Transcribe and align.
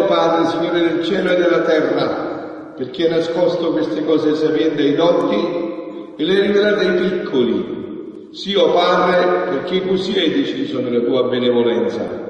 lode 0.00 0.06
Padre, 0.06 0.46
Signore 0.46 0.80
del 0.80 1.04
cielo 1.04 1.30
e 1.30 1.36
della 1.36 1.60
terra, 1.62 2.72
perché 2.76 3.04
hai 3.04 3.10
nascosto 3.10 3.72
queste 3.72 4.04
cose 4.04 4.34
sapienti 4.34 4.82
ai 4.82 4.94
dotti 4.94 6.14
e 6.16 6.24
le 6.24 6.40
rivelate 6.40 6.86
ai 6.86 7.08
piccoli. 7.08 8.28
Sì, 8.32 8.54
o 8.54 8.72
Padre, 8.72 9.50
perché 9.50 9.86
così 9.86 10.18
hai 10.18 10.30
deciso 10.32 10.80
nella 10.80 11.00
tua 11.00 11.24
benevolenza. 11.24 12.28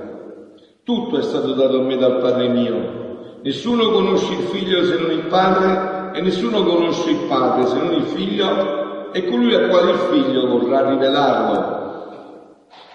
Tutto 0.83 1.19
è 1.19 1.23
stato 1.23 1.53
dato 1.53 1.81
a 1.81 1.83
me 1.83 1.97
dal 1.97 2.19
Padre 2.21 2.49
mio. 2.49 2.99
Nessuno 3.43 3.91
conosce 3.91 4.33
il 4.33 4.47
Figlio 4.49 4.85
se 4.85 4.99
non 4.99 5.11
il 5.11 5.27
Padre 5.27 6.19
e 6.19 6.23
nessuno 6.23 6.65
conosce 6.65 7.11
il 7.11 7.27
Padre 7.29 7.67
se 7.67 7.77
non 7.77 7.95
il 7.95 8.03
Figlio 8.03 9.13
e 9.13 9.25
colui 9.27 9.55
a 9.55 9.69
quale 9.69 9.93
il 9.93 9.99
Figlio 10.11 10.47
vorrà 10.47 10.89
rivelarlo. 10.89 11.79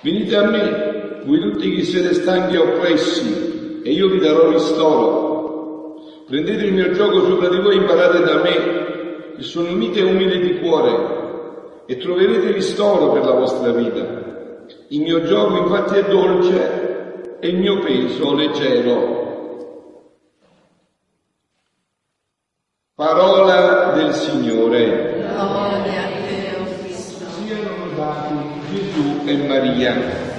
Venite 0.01 0.35
a 0.35 0.43
me, 0.43 1.21
voi 1.25 1.39
tutti 1.39 1.75
che 1.75 1.83
siete 1.83 2.13
stanchi 2.13 2.55
e 2.55 2.59
oppressi, 2.59 3.54
e 3.85 3.91
io 3.91 4.09
vi 4.09 4.17
darò 4.17 4.49
ristoro. 4.49 5.93
Prendete 6.25 6.65
il 6.65 6.73
mio 6.73 6.91
gioco 6.93 7.23
sopra 7.23 7.49
di 7.49 7.59
voi 7.59 7.75
e 7.75 7.81
imparate 7.81 8.19
da 8.23 8.41
me, 8.41 9.33
che 9.35 9.43
sono 9.43 9.69
mite 9.73 9.99
e 9.99 10.03
umile 10.03 10.39
di 10.39 10.57
cuore, 10.57 11.83
e 11.85 11.97
troverete 11.97 12.51
ristoro 12.51 13.11
per 13.11 13.23
la 13.23 13.33
vostra 13.33 13.71
vita. 13.73 14.63
Il 14.87 15.01
mio 15.01 15.23
gioco 15.25 15.57
infatti 15.57 15.99
è 15.99 16.05
dolce 16.05 17.37
e 17.39 17.47
il 17.47 17.57
mio 17.57 17.77
peso 17.77 18.33
leggero. 18.33 19.23
Parola 22.95 23.91
del 23.93 24.13
Signore. 24.13 25.25
Gloria 25.27 26.05
a 26.05 26.07
te, 26.25 26.55
o 26.59 26.81
Cristo. 26.81 27.25
Siano 27.43 27.85
lodati 27.85 28.33
Gesù 28.71 29.27
e 29.27 29.35
Maria. 29.45 30.34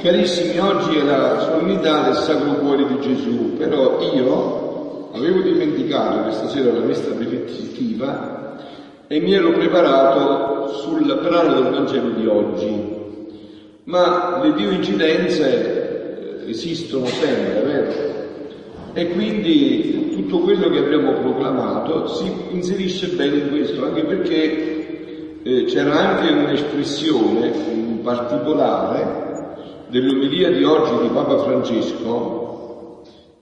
Carissimi, 0.00 0.58
oggi 0.58 0.98
è 0.98 1.02
la 1.02 1.40
solennità 1.40 2.02
del 2.02 2.16
Sacro 2.16 2.56
Cuore 2.56 2.86
di 2.86 3.00
Gesù, 3.00 3.56
però 3.56 3.98
io 4.14 5.10
avevo 5.14 5.40
dimenticato 5.40 6.22
questa 6.24 6.48
sera 6.48 6.70
la 6.70 6.84
messa 6.84 7.08
riflessiva 7.16 8.58
e 9.06 9.20
mi 9.20 9.32
ero 9.32 9.52
preparato 9.52 10.68
sul 10.74 11.06
brano 11.22 11.54
del 11.54 11.72
Vangelo 11.72 12.10
di 12.10 12.26
oggi. 12.26 12.94
Ma 13.84 14.40
le 14.42 14.52
due 14.52 14.74
incidenze 14.74 16.44
eh, 16.44 16.50
esistono 16.50 17.06
sempre, 17.06 17.60
vero? 17.62 18.14
E 18.92 19.08
quindi 19.12 20.10
tutto 20.14 20.40
quello 20.40 20.68
che 20.68 20.78
abbiamo 20.78 21.12
proclamato 21.12 22.06
si 22.08 22.30
inserisce 22.50 23.08
bene 23.08 23.36
in 23.36 23.48
questo, 23.48 23.84
anche 23.84 24.04
perché 24.04 25.42
eh, 25.42 25.64
c'era 25.64 26.16
anche 26.16 26.32
un'espressione 26.32 27.50
in 27.72 28.00
particolare 28.02 29.26
dell'omelia 29.88 30.50
di 30.50 30.64
oggi 30.64 31.02
di 31.02 31.08
Papa 31.12 31.38
Francesco 31.38 32.46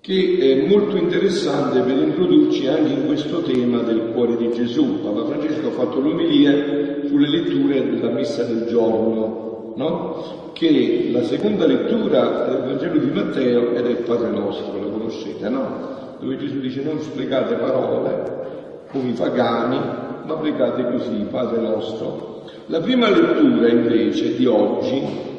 che 0.04 0.36
è 0.38 0.68
molto 0.68 0.96
interessante 0.96 1.80
per 1.80 1.96
introdurci 1.96 2.66
anche 2.66 2.92
in 2.92 3.06
questo 3.06 3.40
tema 3.40 3.78
del 3.78 4.10
cuore 4.12 4.36
di 4.36 4.52
Gesù. 4.52 5.00
Papa 5.00 5.24
Francesco 5.24 5.68
ha 5.68 5.70
fatto 5.70 5.98
l'omelia 5.98 7.06
sulle 7.06 7.30
letture 7.30 7.88
della 7.88 8.10
messa 8.10 8.42
del 8.44 8.66
giorno, 8.66 9.72
no? 9.76 10.50
che 10.52 11.08
la 11.10 11.22
seconda 11.22 11.64
lettura 11.64 12.44
del 12.50 12.64
Vangelo 12.66 12.98
di 12.98 13.10
Matteo 13.10 13.72
è 13.72 13.82
del 13.82 13.96
Padre 13.96 14.28
nostro, 14.28 14.78
la 14.78 14.90
conoscete, 14.90 15.48
no? 15.48 16.16
Dove 16.20 16.36
Gesù 16.36 16.60
dice 16.60 16.82
non 16.82 17.00
sprecate 17.00 17.54
parole 17.54 18.84
come 18.90 19.08
i 19.08 19.12
pagani, 19.12 19.78
ma 20.26 20.34
pregate 20.34 20.84
così, 20.84 21.26
Padre 21.30 21.60
nostro. 21.62 22.42
La 22.66 22.80
prima 22.80 23.08
lettura 23.08 23.68
invece 23.68 24.36
di 24.36 24.44
oggi, 24.44 25.32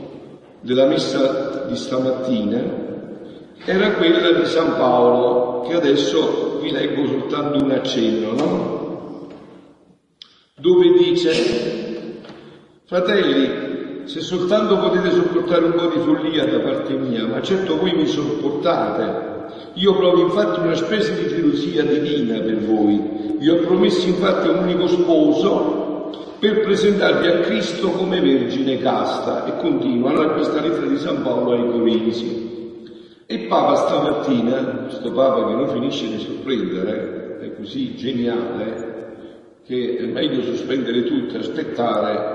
della 0.65 0.87
messa 0.87 1.65
di 1.67 1.75
stamattina, 1.75 2.63
era 3.65 3.91
quella 3.91 4.31
di 4.31 4.45
San 4.45 4.75
Paolo, 4.75 5.61
che 5.61 5.75
adesso 5.75 6.57
vi 6.59 6.71
leggo 6.71 7.05
soltanto 7.05 7.63
un 7.63 7.69
accenno, 7.69 8.31
no? 8.33 9.27
Dove 10.59 10.91
dice, 10.97 12.21
fratelli, 12.85 14.05
se 14.05 14.21
soltanto 14.21 14.79
potete 14.79 15.11
sopportare 15.11 15.65
un 15.65 15.73
po' 15.73 15.85
di 15.85 15.99
follia 15.99 16.45
da 16.45 16.59
parte 16.59 16.93
mia, 16.95 17.27
ma 17.27 17.43
certo 17.43 17.77
voi 17.77 17.93
mi 17.93 18.07
sopportate. 18.07 19.33
Io 19.75 19.95
provo 19.95 20.21
infatti 20.21 20.61
una 20.61 20.75
specie 20.75 21.13
di 21.13 21.27
gelosia 21.27 21.83
divina 21.83 22.39
per 22.39 22.57
voi. 22.57 23.35
Vi 23.37 23.49
ho 23.49 23.57
promesso 23.57 24.07
infatti 24.07 24.47
un 24.47 24.63
unico 24.63 24.87
sposo 24.87 25.74
per 26.45 26.59
presentarvi 26.59 27.25
a 27.25 27.39
Cristo 27.39 27.89
come 27.89 28.21
vergine 28.21 28.77
casta. 28.77 29.45
E 29.45 29.57
continua 29.57 30.11
a 30.13 30.33
questa 30.33 30.61
lettera 30.61 30.85
di 30.85 30.97
San 30.97 31.23
Paolo 31.23 31.53
ai 31.53 31.71
Corinzi. 31.71 32.83
E 33.25 33.39
Papa 33.47 33.75
stamattina, 33.75 34.83
questo 34.83 35.11
Papa 35.11 35.47
che 35.47 35.53
non 35.53 35.67
finisce 35.69 36.07
di 36.07 36.19
sorprendere, 36.19 37.39
è 37.41 37.55
così 37.55 37.95
geniale, 37.95 39.63
che 39.65 39.97
è 39.97 40.05
meglio 40.05 40.43
sospendere 40.43 41.03
tutto 41.05 41.33
e 41.33 41.39
aspettare 41.39 42.33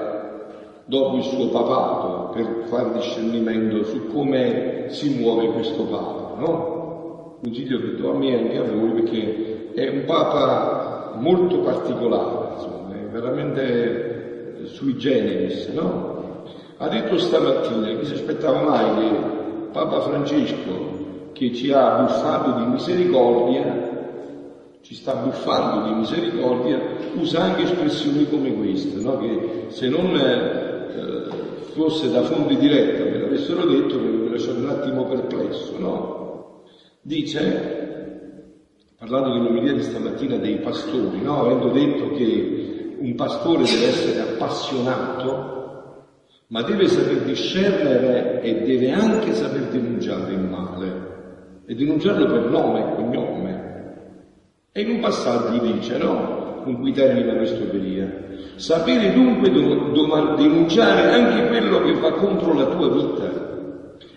dopo 0.87 1.17
il 1.19 1.23
suo 1.23 1.47
papato 1.51 2.33
per 2.35 2.65
fare 2.65 2.95
discernimento 2.95 3.85
su 3.85 4.09
come 4.09 4.87
si 4.89 5.21
muove 5.21 5.53
questo 5.53 5.85
Papa, 5.85 6.35
no? 6.37 7.37
Consiglio 7.41 7.79
che 7.79 7.95
do 7.95 8.11
a 8.11 8.15
me 8.17 8.31
e 8.31 8.39
anche 8.39 8.59
a 8.59 8.73
voi 8.73 8.91
perché 8.91 9.73
è 9.73 9.89
un 9.89 10.05
Papa 10.05 11.15
molto 11.21 11.61
particolare, 11.61 12.40
veramente 13.11 14.67
sui 14.67 14.97
generis, 14.97 15.69
no? 15.69 16.45
Ha 16.77 16.89
detto 16.89 17.19
stamattina, 17.19 17.99
chi 17.99 18.07
si 18.07 18.15
aspettava 18.15 18.63
mai 18.63 19.01
che 19.01 19.17
Papa 19.73 20.01
Francesco, 20.01 21.31
che 21.33 21.53
ci 21.53 21.71
ha 21.73 22.01
buffato 22.01 22.59
di 22.59 22.71
misericordia, 22.71 23.89
ci 24.81 24.95
sta 24.95 25.15
buffando 25.15 25.89
di 25.89 25.95
misericordia, 25.95 26.81
usa 27.15 27.43
anche 27.43 27.63
espressioni 27.65 28.29
come 28.29 28.55
queste, 28.55 29.01
no? 29.01 29.19
che 29.19 29.67
se 29.69 29.89
non 29.89 30.17
eh, 30.17 31.29
fosse 31.73 32.11
da 32.11 32.23
fonti 32.23 32.57
dirette 32.57 33.05
me 33.05 33.19
l'avessero 33.19 33.65
detto 33.67 33.99
mi 33.99 34.31
lasciato 34.31 34.59
un 34.59 34.69
attimo 34.71 35.05
perplesso. 35.05 35.79
No? 35.79 36.63
Dice, 37.03 38.19
parlando 38.99 39.33
dell'omelia 39.33 39.75
di 39.75 39.83
stamattina 39.83 40.37
dei 40.37 40.57
pastori, 40.57 41.21
no? 41.21 41.41
avendo 41.41 41.69
detto 41.69 42.11
che 42.15 42.80
un 43.01 43.15
pastore 43.15 43.65
deve 43.65 43.89
essere 43.89 44.21
appassionato, 44.21 45.59
ma 46.49 46.63
deve 46.63 46.87
saper 46.87 47.23
discernere 47.23 48.43
e 48.43 48.63
deve 48.63 48.91
anche 48.91 49.33
saper 49.33 49.69
denunciare 49.69 50.33
il 50.33 50.41
male 50.41 51.09
e 51.67 51.75
denunciarlo 51.75 52.27
per 52.27 52.51
nome 52.51 52.81
e 52.81 52.95
cognome. 52.95 53.69
E 54.73 54.83
in 54.83 54.91
un 54.91 55.01
passaggio 55.01 55.59
dice, 55.65 55.97
no? 55.97 56.63
Con 56.63 56.79
cui 56.79 56.93
termina 56.93 57.35
questa 57.35 57.63
operia. 57.63 58.29
Sapere 58.57 59.15
dunque 59.15 59.51
do, 59.51 59.91
do, 59.93 60.35
denunciare 60.37 61.11
anche 61.11 61.49
quello 61.49 61.83
che 61.83 61.95
va 61.95 62.13
contro 62.13 62.53
la 62.53 62.67
tua 62.67 62.91
vita. 62.91 63.49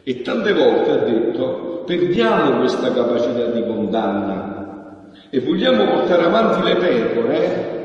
E 0.04 0.22
tante 0.22 0.54
volte 0.54 0.92
ha 0.92 0.98
detto, 0.98 1.84
perdiamo 1.86 2.60
questa 2.60 2.92
capacità 2.92 3.46
di 3.46 3.64
condanna 3.64 5.12
e 5.30 5.40
vogliamo 5.40 5.86
portare 5.86 6.26
avanti 6.26 6.64
le 6.64 6.76
pecore 6.76 7.83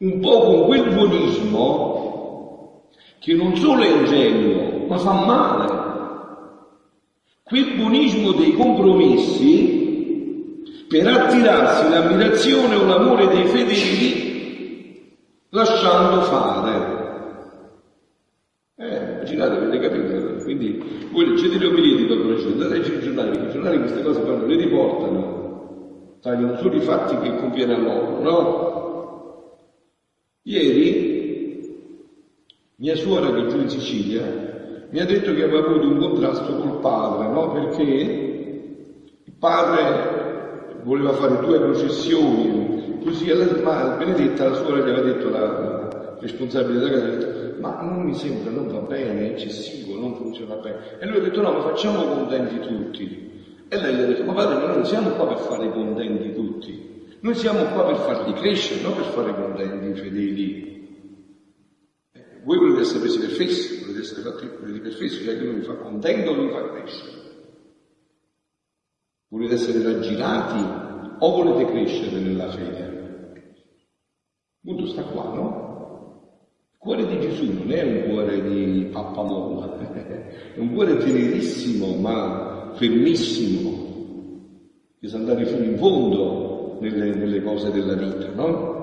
un 0.00 0.20
po' 0.20 0.40
con 0.40 0.64
quel 0.64 0.94
buonismo 0.94 2.82
che 3.18 3.34
non 3.34 3.54
solo 3.56 3.82
è 3.82 3.88
ingenuo, 3.88 4.86
ma 4.86 4.96
fa 4.96 5.12
male. 5.12 5.88
Quel 7.42 7.74
buonismo 7.76 8.32
dei 8.32 8.54
compromessi 8.54 9.78
per 10.88 11.06
attirarsi 11.06 11.88
l'ammirazione 11.90 12.76
o 12.76 12.86
l'amore 12.86 13.28
dei 13.28 13.44
fedeli 13.46 15.18
lasciando 15.50 16.22
fare. 16.22 16.98
Eh, 18.76 19.12
immaginate, 19.12 19.56
avete 19.56 19.78
capito? 19.80 20.42
Quindi 20.42 20.82
voi 21.12 21.28
leggete 21.28 21.58
le 21.58 21.66
omelie 21.66 21.96
di 21.96 22.04
Papa 22.04 22.22
Francesco, 22.22 22.52
andate 22.52 22.74
a 22.74 22.78
i 22.78 23.00
giornali, 23.00 23.30
perché 23.30 23.46
i 23.46 23.52
giornali 23.52 23.78
queste 23.78 24.02
cose 24.02 24.22
non 24.22 24.46
le 24.46 24.56
riportano, 24.56 26.16
tagliano 26.22 26.56
solo 26.56 26.76
i 26.76 26.80
fatti 26.80 27.18
che 27.18 27.36
conviene 27.36 27.74
a 27.74 27.78
loro, 27.78 28.20
no? 28.22 28.69
Ieri 30.42 31.68
mia 32.76 32.96
suora 32.96 33.30
che 33.32 33.44
è 33.44 33.46
giù 33.46 33.58
in 33.58 33.68
Sicilia 33.68 34.48
mi 34.90 34.98
ha 34.98 35.04
detto 35.04 35.34
che 35.34 35.42
aveva 35.42 35.66
avuto 35.66 35.86
un 35.86 35.98
contrasto 35.98 36.56
col 36.56 36.80
padre, 36.80 37.28
no? 37.28 37.52
Perché 37.52 37.82
il 39.24 39.32
padre 39.38 40.80
voleva 40.82 41.12
fare 41.12 41.44
due 41.44 41.60
processioni, 41.60 42.98
così 43.04 43.30
alla, 43.30 43.46
ma 43.62 43.96
Benedetta, 43.96 44.48
la 44.48 44.54
suora, 44.54 44.78
gli 44.78 44.90
aveva 44.90 45.00
detto 45.02 45.28
la, 45.28 46.16
responsabile 46.20 46.78
della 46.78 46.90
casa, 46.90 47.06
detto, 47.06 47.60
ma 47.60 47.80
non 47.82 48.02
mi 48.02 48.14
sembra, 48.14 48.50
non 48.50 48.68
va 48.68 48.80
bene, 48.80 49.28
è 49.28 49.30
eccessivo, 49.32 49.98
non 49.98 50.14
funziona 50.14 50.54
bene. 50.56 50.98
E 50.98 51.06
lui 51.06 51.18
ha 51.18 51.20
detto 51.20 51.40
no, 51.40 51.52
ma 51.52 51.60
facciamo 51.62 52.04
contenti 52.04 52.60
tutti. 52.60 53.28
E 53.68 53.76
lei 53.80 53.94
gli 53.94 54.00
ha 54.00 54.06
detto, 54.06 54.24
ma 54.24 54.32
padre, 54.32 54.66
noi 54.66 54.76
non 54.76 54.84
siamo 54.84 55.10
qua 55.10 55.28
per 55.28 55.38
fare 55.38 55.70
contenti 55.70 56.32
tutti, 56.32 56.89
noi 57.22 57.34
siamo 57.34 57.64
qua 57.74 57.84
per 57.84 57.96
farli 57.96 58.32
crescere, 58.32 58.80
non 58.80 58.94
per 58.94 59.04
fare 59.04 59.34
contenti 59.34 59.86
i 59.88 59.94
fedeli. 59.94 60.68
Voi 62.44 62.58
volete 62.58 62.80
essere 62.80 63.00
presi 63.00 63.18
per 63.18 63.30
fessi, 63.30 63.80
volete 63.80 64.00
essere 64.00 64.22
fatti 64.22 64.46
per 64.46 64.92
fessi, 64.92 65.22
cioè 65.22 65.36
che 65.36 65.46
uno 65.46 65.58
vi 65.58 65.64
fa 65.64 65.74
contento 65.74 66.30
o 66.30 66.40
vi 66.40 66.50
fa 66.50 66.70
crescere. 66.70 67.18
Volete 69.28 69.54
essere 69.54 69.82
raggirati 69.82 70.64
o 71.18 71.30
volete 71.30 71.70
crescere 71.70 72.18
nella 72.18 72.50
fede? 72.50 72.88
Il 74.62 74.74
punto 74.74 74.86
sta 74.86 75.02
qua, 75.02 75.34
no? 75.34 75.68
Il 76.72 76.78
cuore 76.78 77.06
di 77.06 77.20
Gesù 77.20 77.52
non 77.52 77.70
è 77.70 77.82
un 77.82 78.08
cuore 78.08 78.42
di 78.42 78.88
pappamolla, 78.90 79.76
è 80.54 80.58
un 80.58 80.72
cuore 80.72 80.96
tenerissimo 80.96 81.96
ma 81.96 82.72
fermissimo, 82.76 83.88
che 84.98 85.08
sa 85.08 85.18
andare 85.18 85.44
fino 85.44 85.64
in 85.64 85.76
fondo 85.76 86.39
nelle, 86.80 87.14
nelle 87.14 87.42
cose 87.42 87.70
della 87.70 87.94
vita, 87.94 88.28
no? 88.34 88.78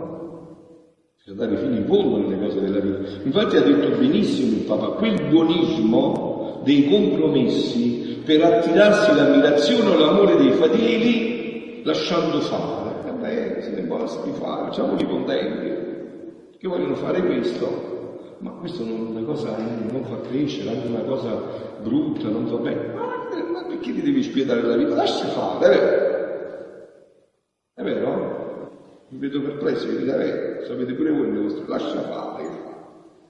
Andare 1.29 1.57
fino 1.57 1.75
in 1.75 1.85
fondo 1.85 2.19
nelle 2.19 2.39
cose 2.41 2.61
della 2.61 2.79
vita. 2.79 3.21
Infatti 3.23 3.57
ha 3.57 3.61
detto 3.61 3.97
benissimo 3.97 4.55
il 4.55 4.63
Papa, 4.63 4.87
quel 4.91 5.27
buonismo 5.27 6.61
dei 6.63 6.87
compromessi 6.87 8.21
per 8.23 8.43
attirarsi 8.43 9.13
l'ammirazione 9.13 9.89
o 9.89 9.97
l'amore 9.97 10.37
dei 10.37 10.51
fedeli 10.51 11.81
lasciando 11.83 12.39
fare 12.39 12.87
bene, 13.17 13.61
siete 13.61 13.81
basta 13.81 14.23
di 14.23 14.31
fare, 14.31 14.65
facciamoli 14.65 15.05
contenti, 15.05 16.57
che 16.57 16.67
vogliono 16.67 16.95
fare 16.95 17.21
questo, 17.21 18.35
ma 18.39 18.51
questo 18.51 18.83
non, 18.83 19.07
una 19.07 19.23
cosa 19.23 19.55
non 19.57 20.03
fa 20.05 20.21
crescere, 20.21 20.69
anche 20.69 20.87
una 20.87 21.03
cosa 21.03 21.41
brutta, 21.81 22.29
non 22.29 22.45
va 22.45 22.57
bene. 22.57 22.93
Ma, 22.93 23.65
perché 23.67 23.93
ti 23.93 24.01
devi 24.01 24.23
spietare 24.23 24.61
la 24.61 24.77
vita? 24.77 24.95
Lasci 24.95 25.25
fare, 25.27 25.65
è 25.65 25.69
vero? 25.69 26.15
È 27.73 27.83
vero? 27.83 28.45
Mi 29.09 29.19
vedo 29.19 29.41
perplesso, 29.41 29.87
vi 29.87 29.97
dite, 29.99 30.59
eh, 30.59 30.65
sapete 30.65 30.93
pure 30.93 31.11
voi 31.11 31.31
le 31.31 31.39
vostre, 31.39 31.65
lascia 31.67 32.01
fare. 32.01 32.43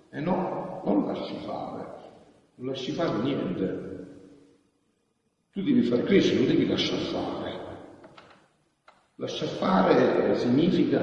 E 0.09 0.17
eh 0.17 0.21
no, 0.21 0.81
non 0.85 1.05
lasci 1.05 1.35
fare, 1.45 1.85
non 2.55 2.67
lasci 2.67 2.91
fare 2.93 3.21
niente. 3.21 3.85
Tu 5.51 5.61
devi 5.61 5.83
far 5.83 6.03
crescere, 6.03 6.39
non 6.39 6.47
devi 6.47 6.67
lasciare 6.67 7.01
fare. 7.01 7.65
Lasciar 9.15 9.49
fare 9.49 10.35
significa 10.35 10.99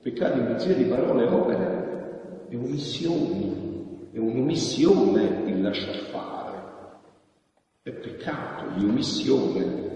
peccare 0.00 0.38
in 0.38 0.46
pensieri, 0.46 0.84
parole, 0.84 1.24
opere 1.24 2.46
e 2.48 2.56
omissioni. 2.56 4.08
È 4.12 4.18
un'omissione 4.18 5.44
il 5.46 5.62
lasciar 5.62 5.94
fare. 6.10 6.62
È 7.82 7.90
peccato 7.90 8.78
di 8.78 8.84
omissione. 8.84 9.93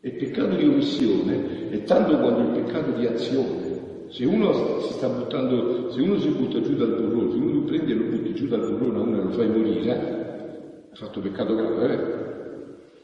E 0.00 0.10
peccato 0.12 0.54
di 0.54 0.64
omissione 0.64 1.70
è 1.70 1.82
tanto 1.82 2.18
quanto 2.18 2.40
il 2.40 2.62
peccato 2.62 2.92
di 2.92 3.06
azione. 3.06 4.06
Se 4.10 4.24
uno 4.24 4.80
si 4.80 4.92
sta 4.92 5.08
buttando, 5.08 5.90
se 5.90 6.00
uno 6.00 6.18
si 6.18 6.28
butta 6.28 6.60
giù 6.60 6.74
dal 6.76 6.94
burrone, 6.94 7.32
se 7.32 7.36
uno 7.36 7.52
lo 7.52 7.60
prende 7.62 7.92
e 7.92 7.94
lo 7.96 8.04
butti 8.04 8.34
giù 8.34 8.46
dal 8.46 8.60
burrone 8.60 8.96
a 8.96 9.00
uno 9.00 9.22
lo 9.24 9.30
fai 9.30 9.48
morire, 9.48 10.88
ha 10.90 10.94
fatto 10.94 11.20
peccato 11.20 11.54
grave, 11.54 11.92
eh? 11.92 12.26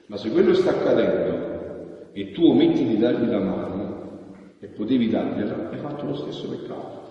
Ma 0.06 0.16
se 0.16 0.30
quello 0.30 0.54
sta 0.54 0.70
accadendo 0.70 2.10
e 2.12 2.30
tu 2.30 2.44
ometti 2.44 2.86
di 2.86 2.96
dargli 2.96 3.28
la 3.28 3.40
mano 3.40 4.54
e 4.60 4.66
potevi 4.68 5.10
dargliela, 5.10 5.70
hai 5.70 5.78
fatto 5.78 6.06
lo 6.06 6.14
stesso 6.14 6.48
peccato, 6.48 7.02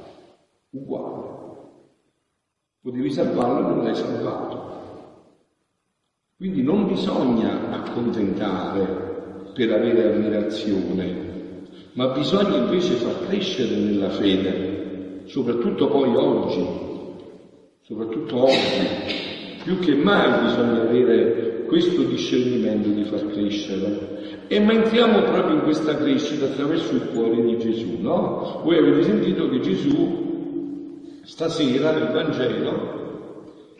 uguale. 0.71 1.41
Potevi 2.81 3.11
salvarlo 3.11 3.59
e 3.59 3.69
non 3.69 3.83
l'hai 3.83 3.95
salvato. 3.95 4.71
Quindi 6.37 6.63
non 6.63 6.87
bisogna 6.87 7.69
accontentare 7.71 9.02
per 9.53 9.71
avere 9.71 10.13
ammirazione, 10.13 11.31
ma 11.93 12.07
bisogna 12.07 12.57
invece 12.57 12.93
far 12.93 13.27
crescere 13.27 13.75
nella 13.75 14.09
fede, 14.09 15.21
soprattutto 15.25 15.87
poi 15.87 16.15
oggi, 16.15 16.65
soprattutto 17.83 18.43
oggi, 18.43 19.61
più 19.63 19.79
che 19.79 19.93
mai 19.95 20.43
bisogna 20.43 20.81
avere 20.81 21.65
questo 21.67 22.03
discernimento 22.03 22.89
di 22.89 23.03
far 23.03 23.31
crescere 23.31 24.45
e 24.47 24.59
ma 24.59 24.73
entriamo 24.73 25.21
proprio 25.23 25.55
in 25.55 25.61
questa 25.61 25.95
crescita 25.95 26.45
attraverso 26.45 26.93
il 26.93 27.09
cuore 27.13 27.41
di 27.41 27.57
Gesù, 27.57 27.97
no? 27.99 28.61
Voi 28.63 28.77
avete 28.77 29.03
sentito 29.03 29.49
che 29.49 29.59
Gesù 29.61 31.19
stasera 31.23 31.91
nel 31.91 32.11
Vangelo 32.11 33.01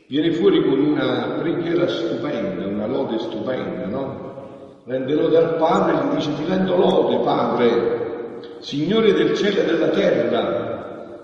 viene 0.08 0.32
fuori 0.32 0.64
con 0.64 0.80
una 0.80 1.38
preghiera 1.40 1.88
stupenda, 1.88 2.66
una 2.66 2.88
lode 2.88 3.20
stupenda, 3.20 3.86
no? 3.88 4.33
Rende 4.86 5.14
lode 5.14 5.38
al 5.38 5.56
Padre 5.56 5.94
e 5.94 6.06
gli 6.06 6.16
dice 6.16 6.36
ti 6.36 6.44
rendo 6.46 6.76
lode, 6.76 7.24
Padre, 7.24 8.40
Signore 8.60 9.14
del 9.14 9.34
cielo 9.36 9.62
e 9.62 9.66
della 9.66 9.90
terra, 9.90 11.24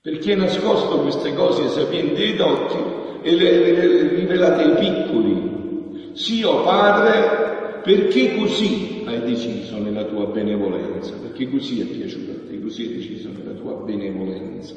perché 0.00 0.32
hai 0.32 0.38
nascosto 0.38 1.00
queste 1.00 1.34
cose 1.34 1.68
sapienti 1.68 2.22
ai 2.22 2.36
dotti 2.36 2.76
e 3.22 3.36
le, 3.36 3.58
le, 3.58 3.86
le 3.86 4.08
rivelate 4.14 4.62
ai 4.62 4.74
piccoli. 4.76 6.12
Sì, 6.14 6.42
o 6.42 6.50
oh 6.52 6.62
Padre, 6.62 7.80
perché 7.82 8.34
così 8.36 9.02
hai 9.04 9.20
deciso 9.20 9.78
nella 9.78 10.04
tua 10.04 10.26
benevolenza, 10.26 11.14
perché 11.16 11.50
così 11.50 11.80
è 11.82 11.84
piaciuto 11.84 12.30
a 12.30 12.48
te, 12.48 12.60
così 12.60 12.82
hai 12.82 12.94
deciso 12.94 13.28
nella 13.30 13.52
tua 13.52 13.74
benevolenza. 13.74 14.74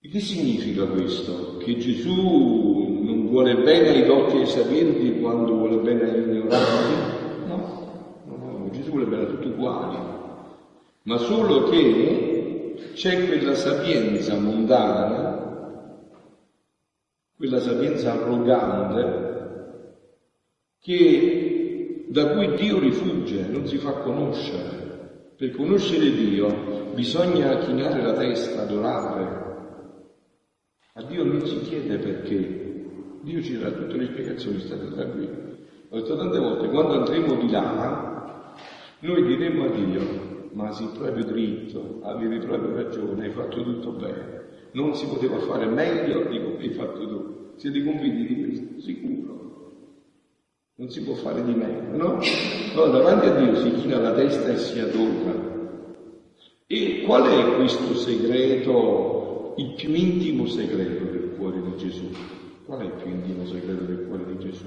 E 0.00 0.08
che 0.08 0.20
significa 0.20 0.86
questo? 0.86 1.58
Che 1.58 1.76
Gesù 1.76 2.85
non 3.06 3.28
vuole 3.28 3.54
bene 3.54 3.90
ai 3.90 4.04
dotti 4.04 4.36
e 4.36 4.40
ai 4.40 4.46
sapienti 4.46 5.20
quando 5.20 5.54
vuole 5.54 5.76
bene 5.76 6.02
agli 6.02 6.28
ignoranti? 6.28 7.46
No, 7.46 8.22
no, 8.24 8.36
no, 8.36 8.70
Gesù 8.72 8.90
vuole 8.90 9.06
bene 9.06 9.22
a 9.22 9.26
tutti 9.26 9.46
uguali, 9.46 9.96
ma 11.02 11.16
solo 11.18 11.68
che 11.68 12.74
c'è 12.94 13.26
quella 13.26 13.54
sapienza 13.54 14.36
mondana, 14.36 15.94
quella 17.36 17.60
sapienza 17.60 18.12
arrogante, 18.12 19.24
che, 20.80 22.06
da 22.08 22.30
cui 22.30 22.56
Dio 22.56 22.80
rifugge, 22.80 23.46
non 23.48 23.66
si 23.68 23.78
fa 23.78 23.92
conoscere. 23.98 24.74
Per 25.36 25.50
conoscere 25.50 26.12
Dio 26.12 26.92
bisogna 26.94 27.58
chinare 27.58 28.02
la 28.02 28.14
testa, 28.14 28.62
adorare. 28.62 29.44
A 30.94 31.02
Dio 31.02 31.24
non 31.24 31.46
si 31.46 31.60
chiede 31.60 31.98
perché. 31.98 32.65
Dio 33.26 33.42
ci 33.42 33.58
darà 33.58 33.72
tutte 33.72 33.96
le 33.96 34.06
spiegazioni, 34.06 34.60
state 34.60 34.88
tranquilli. 34.88 35.56
Ho 35.88 35.96
detto 35.96 36.16
tante 36.16 36.38
volte, 36.38 36.68
quando 36.68 36.92
andremo 36.92 37.34
di 37.34 37.50
là, 37.50 38.54
noi 39.00 39.26
diremo 39.26 39.64
a 39.64 39.68
Dio, 39.70 40.48
ma 40.52 40.70
sei 40.70 40.86
proprio 40.96 41.24
dritto, 41.24 41.98
avevi 42.02 42.38
proprio 42.38 42.76
ragione, 42.76 43.24
hai 43.24 43.32
fatto 43.32 43.64
tutto 43.64 43.90
bene. 43.90 44.44
Non 44.74 44.94
si 44.94 45.06
poteva 45.06 45.40
fare 45.40 45.66
meglio 45.66 46.28
di 46.28 46.40
come 46.40 46.58
hai 46.60 46.70
fatto 46.70 47.08
tu. 47.08 47.34
Siete 47.56 47.82
convinti 47.82 48.32
di 48.32 48.44
questo? 48.44 48.80
Sicuro. 48.80 49.34
Non 50.76 50.88
si 50.90 51.02
può 51.02 51.14
fare 51.14 51.42
di 51.42 51.52
meglio, 51.52 51.96
no? 51.96 52.20
Allora 52.74 52.90
davanti 52.90 53.26
a 53.26 53.34
Dio 53.34 53.56
si 53.56 53.72
china 53.72 53.98
la 53.98 54.12
testa 54.12 54.52
e 54.52 54.56
si 54.56 54.78
adora. 54.78 55.34
E 56.68 57.02
qual 57.04 57.24
è 57.24 57.56
questo 57.56 57.92
segreto, 57.94 59.54
il 59.56 59.74
più 59.74 59.92
intimo 59.92 60.46
segreto 60.46 61.04
del 61.06 61.34
cuore 61.36 61.60
di 61.60 61.76
Gesù? 61.76 62.44
Qual 62.66 62.80
è 62.80 62.84
il 62.84 63.00
più 63.00 63.10
intimo 63.10 63.46
segreto 63.46 63.84
del 63.84 64.06
cuore 64.08 64.26
di 64.26 64.38
Gesù? 64.40 64.64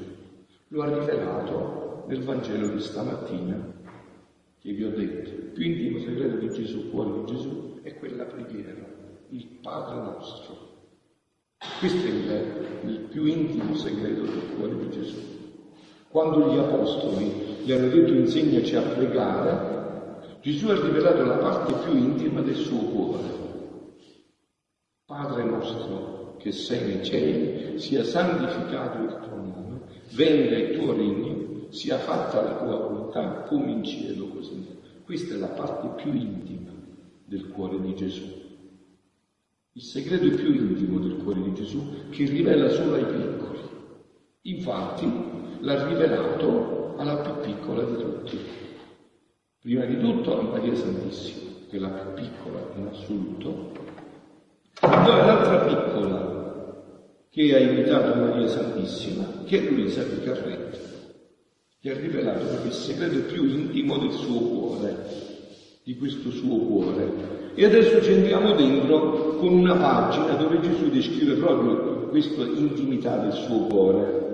Lo 0.70 0.84
ha 0.84 0.88
rivelato 0.88 2.06
nel 2.08 2.24
Vangelo 2.24 2.70
di 2.70 2.80
stamattina, 2.80 3.74
che 4.58 4.72
vi 4.72 4.86
ho 4.86 4.90
detto. 4.92 5.30
Il 5.32 5.52
più 5.52 5.66
intimo 5.66 6.00
segreto 6.00 6.38
di 6.38 6.50
Gesù, 6.50 6.92
cuore 6.92 7.20
di 7.20 7.34
Gesù, 7.34 7.82
è 7.82 7.94
quella 7.96 8.24
preghiera, 8.24 8.86
il 9.32 9.46
Padre 9.62 9.96
nostro. 10.02 10.56
Questo 11.80 12.08
è 12.08 12.10
il, 12.10 12.90
il 12.90 13.00
più 13.00 13.26
intimo 13.26 13.76
segreto 13.76 14.22
del 14.22 14.56
cuore 14.56 14.78
di 14.78 14.90
Gesù. 14.92 15.20
Quando 16.08 16.54
gli 16.54 16.58
apostoli 16.58 17.26
gli 17.66 17.72
hanno 17.74 17.90
detto 17.90 18.14
insegnaci 18.14 18.78
a 18.78 18.82
pregare, 18.82 20.38
Gesù 20.40 20.70
ha 20.70 20.82
rivelato 20.82 21.26
la 21.26 21.38
parte 21.38 21.74
più 21.84 21.98
intima 21.98 22.40
del 22.40 22.56
suo 22.56 22.80
cuore. 22.80 23.28
Padre 25.06 25.44
nostro 25.44 26.19
che 26.40 26.52
sei 26.52 26.96
nei 26.96 27.06
cieli, 27.06 27.80
sia 27.80 28.04
santificato 28.04 29.04
il 29.04 29.20
tuo 29.22 29.36
nome, 29.36 29.82
venga 30.14 30.58
il 30.58 30.78
tuo 30.78 30.94
regno, 30.94 31.68
sia 31.70 32.00
fatta 32.00 32.42
la 32.42 32.56
tua 32.56 32.78
volontà 32.78 33.44
come 33.44 33.72
in 33.72 33.84
cielo 33.84 34.28
così. 34.30 34.66
Questa 35.04 35.36
è 35.36 35.38
la 35.38 35.48
parte 35.48 36.02
più 36.02 36.14
intima 36.14 36.72
del 37.26 37.50
cuore 37.50 37.80
di 37.80 37.94
Gesù. 37.94 38.26
Il 39.74 39.82
segreto 39.82 40.36
più 40.36 40.54
intimo 40.54 41.00
del 41.00 41.18
cuore 41.18 41.42
di 41.42 41.54
Gesù 41.54 42.10
che 42.10 42.26
rivela 42.26 42.70
solo 42.70 42.96
ai 42.96 43.06
piccoli. 43.06 43.60
Infatti, 44.44 45.12
l'ha 45.60 45.88
rivelato 45.88 46.96
alla 46.98 47.18
più 47.18 47.34
piccola 47.42 47.84
di 47.84 47.96
tutti. 47.96 48.38
Prima 49.60 49.86
di 49.86 50.00
tutto 50.00 50.40
a 50.40 50.42
Maria 50.42 50.74
Santissima, 50.74 51.52
che 51.70 51.78
è 51.78 51.80
la 51.80 51.90
più 51.90 52.24
piccola 52.24 52.72
in 52.76 52.88
assoluto, 52.88 53.72
poi 54.80 55.18
l'altra 55.18 55.58
piccola 55.66 56.28
che 57.30 57.56
ha 57.56 57.60
imitato 57.60 58.20
Maria 58.20 58.48
Santissima, 58.48 59.26
che 59.46 59.58
è 59.58 59.70
Luisa 59.70 60.04
di 60.04 60.22
Carretto. 60.24 60.78
Gli 61.82 61.90
ha 61.90 61.94
rivelato 61.94 62.46
il 62.66 62.72
segreto 62.72 63.20
più 63.32 63.46
intimo 63.46 63.98
del 63.98 64.12
suo 64.12 64.40
cuore, 64.40 64.96
di 65.84 65.96
questo 65.96 66.32
suo 66.32 66.58
cuore. 66.58 67.38
E 67.56 67.66
adesso 67.66 68.02
ci 68.02 68.12
entriamo 68.12 68.54
dentro 68.54 69.36
con 69.38 69.54
una 69.54 69.76
pagina 69.76 70.34
dove 70.34 70.60
Gesù 70.60 70.90
descrive 70.90 71.36
proprio 71.36 72.08
questa 72.10 72.44
intimità 72.44 73.18
del 73.18 73.34
suo 73.34 73.68
cuore. 73.68 74.28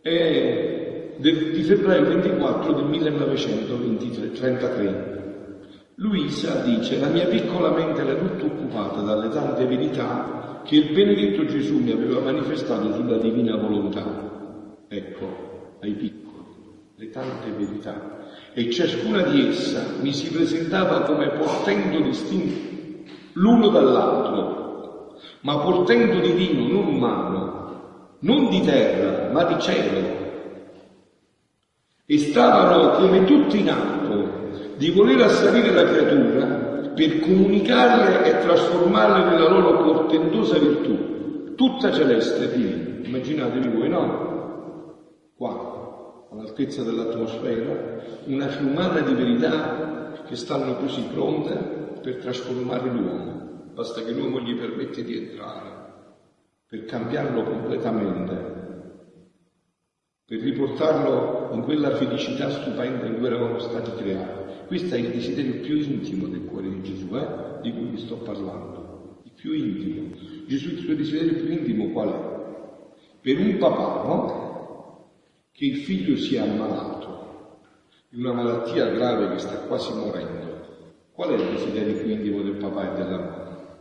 È 0.00 1.14
di 1.18 1.62
febbraio 1.62 2.04
24 2.04 2.72
del 2.72 2.84
1933. 2.84 5.27
Luisa 6.00 6.62
dice, 6.62 7.00
la 7.00 7.08
mia 7.08 7.26
piccola 7.26 7.70
mente 7.70 8.02
era 8.02 8.14
tutta 8.14 8.44
occupata 8.44 9.00
dalle 9.00 9.30
tante 9.30 9.66
verità 9.66 10.62
che 10.64 10.76
il 10.76 10.92
benedetto 10.92 11.44
Gesù 11.44 11.78
mi 11.78 11.90
aveva 11.90 12.20
manifestato 12.20 12.92
sulla 12.94 13.16
divina 13.16 13.56
volontà. 13.56 14.04
Ecco, 14.86 15.76
ai 15.80 15.94
piccoli, 15.94 16.54
le 16.94 17.10
tante 17.10 17.50
verità. 17.50 18.26
E 18.54 18.70
ciascuna 18.70 19.22
di 19.22 19.48
essa 19.48 19.82
mi 20.00 20.12
si 20.12 20.30
presentava 20.30 21.00
come 21.00 21.30
portendo 21.30 22.00
distinti 22.00 23.04
l'uno 23.32 23.68
dall'altro, 23.68 25.16
ma 25.40 25.58
portendo 25.58 26.20
divino, 26.20 26.68
non 26.72 26.94
umano, 26.94 28.16
non 28.20 28.48
di 28.50 28.60
terra, 28.60 29.32
ma 29.32 29.42
di 29.42 29.60
cielo. 29.60 30.16
E 32.06 32.18
stavano 32.18 32.90
come 32.98 33.24
tutti 33.24 33.58
in 33.58 33.70
atto 33.70 33.97
di 34.78 34.90
voler 34.90 35.20
assalire 35.22 35.72
la 35.72 35.84
creatura 35.84 36.92
per 36.94 37.20
comunicarle 37.20 38.24
e 38.24 38.38
trasformarle 38.38 39.30
nella 39.30 39.48
loro 39.48 39.82
portentosa 39.82 40.56
virtù, 40.58 41.54
tutta 41.54 41.92
celeste 41.92 42.44
e 42.44 42.56
divina. 42.56 43.06
Immaginatevi 43.06 43.68
voi, 43.68 43.88
no? 43.88 44.94
Qua, 45.34 46.26
all'altezza 46.30 46.82
dell'atmosfera, 46.82 48.02
una 48.26 48.46
fiumana 48.48 49.00
di 49.00 49.14
verità 49.14 50.12
che 50.26 50.36
stanno 50.36 50.76
così 50.76 51.02
pronte 51.12 51.54
per 52.00 52.16
trasformare 52.16 52.88
l'uomo. 52.88 53.70
Basta 53.74 54.02
che 54.02 54.12
l'uomo 54.12 54.40
gli 54.40 54.56
permette 54.56 55.02
di 55.02 55.16
entrare, 55.16 55.70
per 56.68 56.84
cambiarlo 56.84 57.42
completamente, 57.42 58.57
per 60.28 60.40
riportarlo 60.40 61.54
in 61.54 61.62
quella 61.62 61.96
felicità 61.96 62.50
stupenda 62.50 63.06
in 63.06 63.16
cui 63.16 63.26
eravamo 63.28 63.58
stati 63.60 63.92
creati. 63.94 64.66
Questo 64.66 64.94
è 64.94 64.98
il 64.98 65.08
desiderio 65.08 65.62
più 65.62 65.76
intimo 65.76 66.26
del 66.26 66.44
cuore 66.44 66.68
di 66.68 66.82
Gesù, 66.82 67.16
eh? 67.16 67.62
di 67.62 67.72
cui 67.72 67.86
vi 67.86 67.96
sto 67.96 68.16
parlando. 68.16 69.20
Il 69.22 69.32
più 69.34 69.54
intimo. 69.54 70.14
Gesù 70.46 70.72
il 70.72 70.78
suo 70.80 70.94
desiderio 70.94 71.32
più 71.32 71.50
intimo 71.50 71.88
qual 71.92 72.12
è? 72.12 73.20
Per 73.22 73.38
un 73.38 73.56
papà, 73.56 74.06
no? 74.06 75.06
Che 75.50 75.64
il 75.64 75.76
figlio 75.78 76.18
sia 76.18 76.42
ammalato 76.42 77.60
di 78.10 78.20
una 78.20 78.34
malattia 78.34 78.90
grave 78.90 79.32
che 79.32 79.38
sta 79.38 79.60
quasi 79.60 79.94
morendo. 79.94 81.06
Qual 81.10 81.30
è 81.30 81.36
il 81.36 81.52
desiderio 81.52 82.02
più 82.02 82.10
intimo 82.10 82.42
del 82.42 82.56
papà 82.56 82.92
e 82.92 82.96
della 82.96 83.18
mamma? 83.18 83.78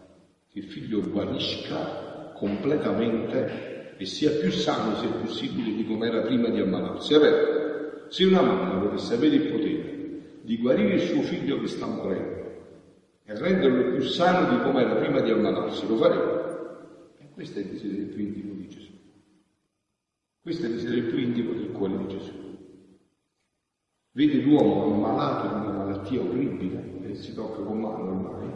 Che 0.50 0.60
il 0.60 0.66
figlio 0.66 1.02
guarisca 1.02 2.32
completamente 2.34 3.77
e 3.98 4.06
sia 4.06 4.32
più 4.32 4.52
sano, 4.52 4.96
se 4.96 5.08
possibile, 5.08 5.74
di 5.74 5.86
come 5.86 6.08
era 6.08 6.22
prima 6.22 6.50
di 6.50 6.60
ammalarsi. 6.60 7.18
Vero? 7.18 8.06
Se 8.10 8.24
una 8.24 8.42
mamma 8.42 8.80
dovesse 8.80 9.16
avere 9.16 9.36
il 9.36 9.52
potere 9.52 9.96
di 10.42 10.58
guarire 10.58 10.94
il 10.94 11.02
suo 11.02 11.22
figlio 11.22 11.60
che 11.60 11.68
sta 11.68 11.86
morendo 11.86 12.36
e 13.26 13.38
renderlo 13.38 13.92
più 13.92 14.02
sano 14.02 14.56
di 14.56 14.64
come 14.64 14.82
era 14.84 14.96
prima 14.96 15.20
di 15.20 15.32
ammalarsi, 15.32 15.88
lo 15.88 15.98
faremo. 15.98 16.32
E 17.18 17.30
questo 17.34 17.60
è 17.60 17.64
il 17.64 17.70
desiderio 17.70 18.06
più 18.08 18.24
intimo 18.24 18.54
di 18.54 18.68
Gesù. 18.70 18.92
Questo 20.42 20.66
è 20.66 20.70
il 20.70 20.76
desiderio 20.76 21.10
più 21.10 21.18
intimo 21.18 21.52
del 21.52 21.72
cuore 21.72 21.98
di 21.98 22.08
Gesù. 22.08 22.32
Vede 24.12 24.42
l'uomo 24.42 24.94
ammalato 24.94 25.48
di 25.48 25.66
una 25.66 25.78
malattia 25.84 26.22
orribile, 26.22 27.00
che 27.02 27.16
si 27.16 27.34
tocca 27.36 27.62
con 27.62 27.80
mano 27.80 28.04
ormai, 28.04 28.52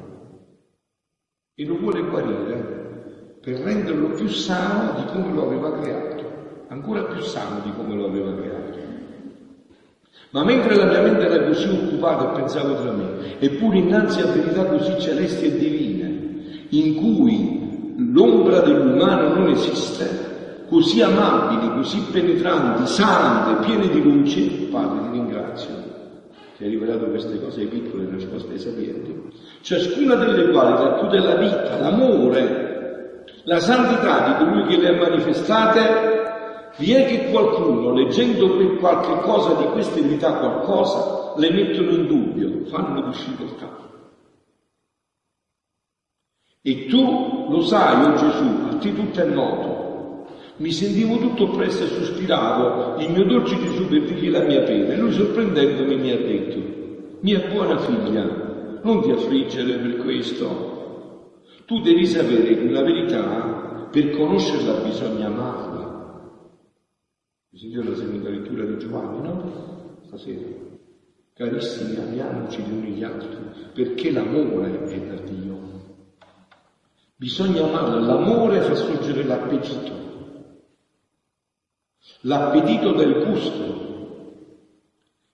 e 1.53 1.65
lo 1.65 1.77
vuole 1.77 2.01
guarire 2.01 2.90
per 3.41 3.59
renderlo 3.59 4.09
più 4.09 4.27
sano 4.27 4.93
di 4.97 5.05
come 5.11 5.33
lo 5.33 5.47
aveva 5.47 5.71
creato, 5.79 6.23
ancora 6.67 7.03
più 7.03 7.21
sano 7.21 7.61
di 7.63 7.71
come 7.75 7.95
lo 7.95 8.05
aveva 8.05 8.33
creato. 8.33 8.61
Ma 10.29 10.45
mentre 10.45 10.75
la 10.75 10.85
mia 10.85 11.01
mente 11.01 11.25
era 11.25 11.43
così 11.45 11.67
occupata 11.67 12.31
e 12.31 12.39
pensavo 12.39 12.75
tra 12.75 12.91
me, 12.91 13.39
eppure 13.39 13.79
innanzi 13.79 14.21
a 14.21 14.27
verità 14.27 14.63
così 14.65 14.97
celesti 14.97 15.45
e 15.45 15.57
divine, 15.57 16.67
in 16.69 16.95
cui 16.95 17.95
l'ombra 18.13 18.61
dell'umano 18.61 19.33
non 19.33 19.49
esiste, 19.49 20.65
così 20.69 21.01
amabili, 21.01 21.73
così 21.73 21.99
penetranti, 22.11 22.87
sante, 22.87 23.65
piene 23.65 23.89
di 23.89 24.01
luce, 24.01 24.41
Padre 24.71 25.09
ti 25.09 25.17
ringrazio 25.17 25.89
che 26.57 26.63
hai 26.63 26.69
rivelato 26.69 27.07
queste 27.07 27.41
cose 27.41 27.61
ai 27.61 27.67
piccoli 27.67 28.05
e 28.05 28.11
nascoste 28.11 28.53
ai 28.53 28.59
sapienti, 28.59 29.21
ciascuna 29.61 30.15
delle 30.15 30.51
quali 30.51 30.81
racchiude 30.81 31.19
la 31.19 31.35
vita, 31.35 31.79
l'amore, 31.79 32.70
la 33.51 33.59
santità 33.59 34.27
di 34.27 34.45
colui 34.45 34.65
che 34.65 34.77
le 34.77 34.87
ha 34.87 34.97
manifestate 34.97 36.69
vi 36.77 36.93
è 36.93 37.05
che 37.05 37.31
qualcuno, 37.31 37.91
leggendo 37.91 38.55
per 38.55 38.77
qualche 38.77 39.19
cosa 39.23 39.55
di 39.55 39.65
queste 39.73 39.99
verità 39.99 40.35
qualcosa, 40.35 41.33
le 41.35 41.51
mettono 41.51 41.89
in 41.89 42.07
dubbio, 42.07 42.65
fanno 42.67 43.09
difficoltà. 43.09 43.89
E 46.61 46.85
tu 46.85 47.47
lo 47.49 47.61
sai, 47.63 48.05
oh 48.05 48.13
Gesù, 48.15 48.67
a 48.69 48.75
te 48.77 48.95
tutto 48.95 49.19
è 49.19 49.25
noto. 49.25 50.25
Mi 50.57 50.71
sentivo 50.71 51.17
tutto 51.17 51.43
oppresso 51.43 51.83
e 51.83 51.87
sospiravo, 51.87 53.01
il 53.01 53.11
mio 53.11 53.25
dolce 53.25 53.59
Gesù 53.59 53.85
per 53.89 54.03
dirgli 54.03 54.29
la 54.29 54.43
mia 54.43 54.61
pena. 54.61 54.93
E 54.93 54.95
lui 54.95 55.11
sorprendendomi 55.11 55.97
mi 55.97 56.11
ha 56.11 56.17
detto, 56.17 57.17
mia 57.19 57.41
buona 57.51 57.77
figlia, 57.79 58.79
non 58.81 59.01
ti 59.01 59.11
affliggere 59.11 59.73
per 59.73 59.97
questo. 59.97 60.80
Tu 61.71 61.79
devi 61.79 62.05
sapere 62.05 62.53
che 62.53 62.69
la 62.69 62.81
verità, 62.81 63.87
per 63.89 64.09
conoscerla 64.09 64.81
bisogna 64.81 65.27
amarla. 65.27 66.49
Sentite 67.53 67.81
la 67.81 67.95
seconda 67.95 68.29
lettura 68.29 68.65
di 68.65 68.77
Giovanni, 68.77 69.21
no? 69.21 69.97
Stasera. 70.05 70.49
Carissimi, 71.33 71.95
amiamoci 71.95 72.61
gli 72.61 72.73
uni 72.73 72.91
gli 72.91 73.03
altri, 73.05 73.37
perché 73.73 74.11
l'amore 74.11 74.83
è 74.83 74.99
da 74.99 75.21
Dio. 75.21 75.59
Bisogna 77.15 77.63
amarlo, 77.63 77.99
l'amore 77.99 78.59
fa 78.59 78.75
sorgere 78.75 79.23
l'appetito. 79.23 79.93
L'appetito 82.23 82.91
del 82.95 83.23
gusto. 83.23 83.79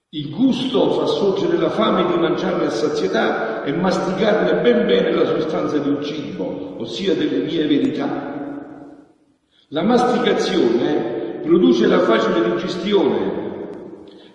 Il 0.10 0.29
gusto 0.36 0.91
fa 0.91 1.08
sorgere 1.08 1.58
la 1.58 1.72
fame 1.72 2.06
di 2.06 2.20
mangiarne 2.20 2.65
a 2.65 2.70
sazietà 2.70 3.46
e 3.67 3.74
masticarne 3.74 4.62
ben 4.62 4.86
bene 4.86 5.12
la 5.12 5.25
sostanza 5.25 5.77
del 5.77 6.01
cibo, 6.01 6.75
ossia 6.77 7.13
delle 7.15 7.39
mie 7.39 7.67
verità. 7.67 8.63
La 9.67 9.83
masticazione 9.83 11.41
produce 11.43 11.86
la 11.86 12.00
facile 12.00 12.50
digestione, 12.50 13.36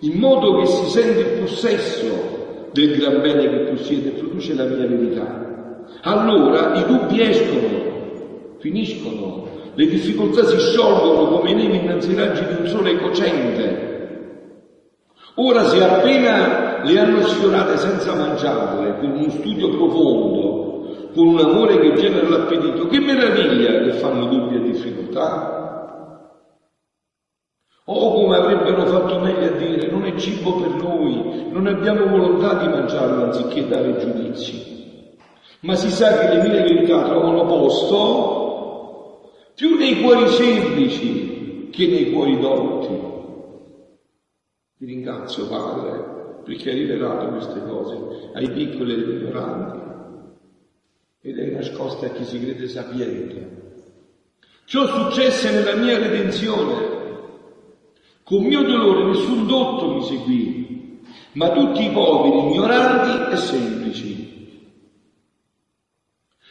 in 0.01 0.19
modo 0.19 0.59
che 0.59 0.67
si 0.67 0.85
sente 0.91 1.21
il 1.21 1.39
possesso 1.39 2.69
del 2.73 2.95
gran 2.95 3.21
bene 3.21 3.49
che 3.49 3.71
possiede, 3.71 4.11
produce 4.11 4.53
la 4.53 4.65
mia 4.65 4.85
verità. 4.85 5.81
Allora 6.03 6.75
i 6.75 6.85
dubbi 6.85 7.19
escono, 7.19 8.57
finiscono, 8.59 9.47
le 9.73 9.87
difficoltà 9.87 10.45
si 10.45 10.59
sciolgono 10.59 11.37
come 11.37 11.53
nevi 11.55 11.77
innanzi 11.77 12.09
ai 12.09 12.15
raggi 12.17 12.45
di 12.45 12.61
un 12.61 12.67
sole 12.67 12.97
cocente. 12.99 13.92
Ora 15.35 15.63
se 15.65 15.83
appena 15.83 16.83
le 16.83 16.99
hanno 16.99 17.23
sfiorate 17.23 17.77
senza 17.77 18.13
mangiarle, 18.13 18.99
con 18.99 19.11
uno 19.11 19.29
studio 19.31 19.69
profondo, 19.69 21.09
con 21.15 21.27
un 21.27 21.39
amore 21.39 21.79
che 21.79 21.93
genera 21.93 22.29
l'appetito, 22.29 22.85
che 22.87 22.99
meraviglia 22.99 23.81
che 23.81 23.93
fanno 23.93 24.27
dubbi 24.27 24.57
e 24.57 24.61
difficoltà. 24.61 25.61
O 27.85 28.13
come 28.13 28.37
avrebbero 28.37 28.85
fatto 28.85 29.19
meglio 29.19 29.45
a 29.45 29.57
dire, 29.57 29.89
non 29.89 30.05
è 30.05 30.15
cibo 30.15 30.53
per 30.53 30.69
noi, 30.75 31.47
non 31.49 31.65
abbiamo 31.65 32.07
volontà 32.07 32.53
di 32.53 32.67
mangiarlo 32.67 33.23
anziché 33.23 33.67
dare 33.67 33.97
giudizi. 33.97 34.71
Ma 35.61 35.75
si 35.75 35.89
sa 35.89 36.17
che 36.19 36.35
le 36.35 36.43
mie 36.43 36.61
verità 36.61 37.03
trovano 37.03 37.45
posto 37.45 39.31
più 39.55 39.77
nei 39.77 40.01
cuori 40.01 40.27
semplici 40.27 41.69
che 41.71 41.87
nei 41.87 42.11
cuori 42.11 42.39
dotti. 42.39 43.12
Ti 44.83 44.89
ringrazio 44.89 45.47
Padre 45.47 46.41
perché 46.43 46.71
hai 46.71 46.79
rivelato 46.79 47.27
queste 47.29 47.61
cose 47.65 48.31
ai 48.33 48.51
piccoli 48.51 48.91
e 48.91 48.95
agli 48.95 49.09
ignoranti 49.11 49.79
ed 51.21 51.39
è 51.39 51.45
nascosta 51.51 52.07
a 52.07 52.09
chi 52.09 52.25
si 52.25 52.37
crede 52.37 52.67
sapiente. 52.67 53.61
Ciò 54.65 54.85
successe 54.85 55.51
nella 55.51 55.75
mia 55.75 55.97
redenzione 55.97 56.91
con 58.23 58.43
mio 58.43 58.61
dolore 58.63 59.05
nessun 59.05 59.47
dotto 59.47 59.93
mi 59.93 60.03
seguì, 60.03 60.99
ma 61.35 61.51
tutti 61.51 61.85
i 61.85 61.91
poveri, 61.91 62.49
ignoranti 62.49 63.33
e 63.33 63.37
semplici. 63.37 64.59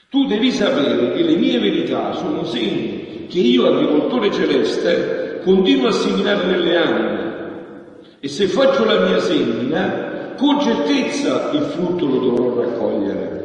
Tu 0.08 0.24
devi 0.24 0.50
sapere 0.50 1.12
che 1.12 1.22
le 1.22 1.36
mie 1.36 1.58
verità 1.58 2.14
sono 2.14 2.44
segni 2.44 3.26
che 3.26 3.40
io, 3.40 3.66
agricoltore 3.66 4.32
celeste, 4.32 5.40
continuo 5.44 5.88
a 5.88 5.92
seminare 5.92 6.46
nelle 6.46 6.76
anime 6.78 7.21
e 8.24 8.28
se 8.28 8.46
faccio 8.46 8.84
la 8.84 9.00
mia 9.00 9.18
semina, 9.18 10.34
con 10.36 10.60
certezza 10.60 11.50
il 11.54 11.62
frutto 11.62 12.06
lo 12.06 12.18
dovrò 12.18 12.60
raccogliere. 12.60 13.40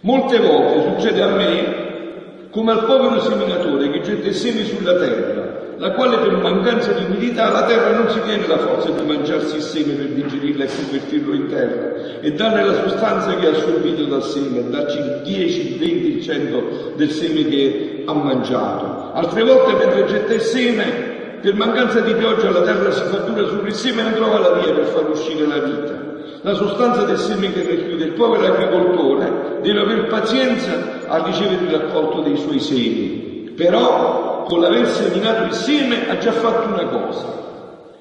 Molte 0.00 0.40
volte 0.40 0.90
succede 0.90 1.22
a 1.22 1.28
me 1.28 2.48
come 2.50 2.72
al 2.72 2.84
povero 2.84 3.18
seminatore 3.22 3.90
che 3.90 4.02
getta 4.02 4.28
i 4.28 4.34
semi 4.34 4.66
sulla 4.66 4.94
terra, 4.96 5.76
la 5.78 5.92
quale 5.92 6.18
per 6.18 6.36
mancanza 6.36 6.92
di 6.92 7.04
umidità 7.04 7.48
la 7.48 7.64
terra 7.64 7.96
non 7.96 8.10
si 8.10 8.20
tiene 8.26 8.46
la 8.46 8.58
forza 8.58 8.90
di 8.90 9.06
mangiarsi 9.06 9.56
il 9.56 9.62
seme 9.62 9.94
per 9.94 10.08
digerirla 10.08 10.64
e 10.64 10.68
convertirlo 10.68 11.34
in 11.34 11.46
terra 11.48 12.20
e 12.20 12.32
darne 12.32 12.62
la 12.62 12.86
sostanza 12.86 13.34
che 13.36 13.46
ha 13.46 13.50
assorbito 13.52 14.04
dal 14.04 14.22
seme, 14.22 14.68
darci 14.68 14.98
il 14.98 15.20
10, 15.24 15.72
il 15.72 15.78
20, 15.78 16.16
il 16.16 16.22
100 16.22 16.92
del 16.96 17.10
seme 17.10 17.48
che 17.48 18.02
ha 18.04 18.12
mangiato. 18.12 19.12
Altre 19.14 19.42
volte 19.44 19.72
mentre 19.72 20.04
getta 20.04 20.34
il 20.34 20.42
seme 20.42 21.13
per 21.44 21.54
mancanza 21.56 22.00
di 22.00 22.14
pioggia 22.14 22.50
la 22.50 22.62
terra 22.62 22.90
si 22.90 23.02
fa 23.02 23.18
dura 23.18 23.46
sul 23.46 23.70
seme 23.70 24.00
e 24.00 24.04
non 24.04 24.14
trova 24.14 24.38
la 24.38 24.52
via 24.52 24.72
per 24.72 24.86
far 24.86 25.10
uscire 25.10 25.46
la 25.46 25.58
vita. 25.58 25.92
La 26.40 26.54
sostanza 26.54 27.02
del 27.02 27.18
seme 27.18 27.52
che 27.52 27.66
racchiude 27.68 28.02
il 28.02 28.12
povero 28.12 28.46
agricoltore 28.46 29.58
deve 29.60 29.80
avere 29.80 30.04
pazienza 30.04 30.72
a 31.06 31.22
ricevere 31.22 31.64
il 31.64 31.70
raccolto 31.70 32.22
dei 32.22 32.38
suoi 32.38 32.58
semi. 32.60 33.52
Però 33.54 34.44
con 34.44 34.58
l'aver 34.58 34.88
seminato 34.88 35.42
il 35.42 35.52
seme 35.52 36.08
ha 36.08 36.16
già 36.16 36.32
fatto 36.32 36.66
una 36.66 36.86
cosa 36.86 37.26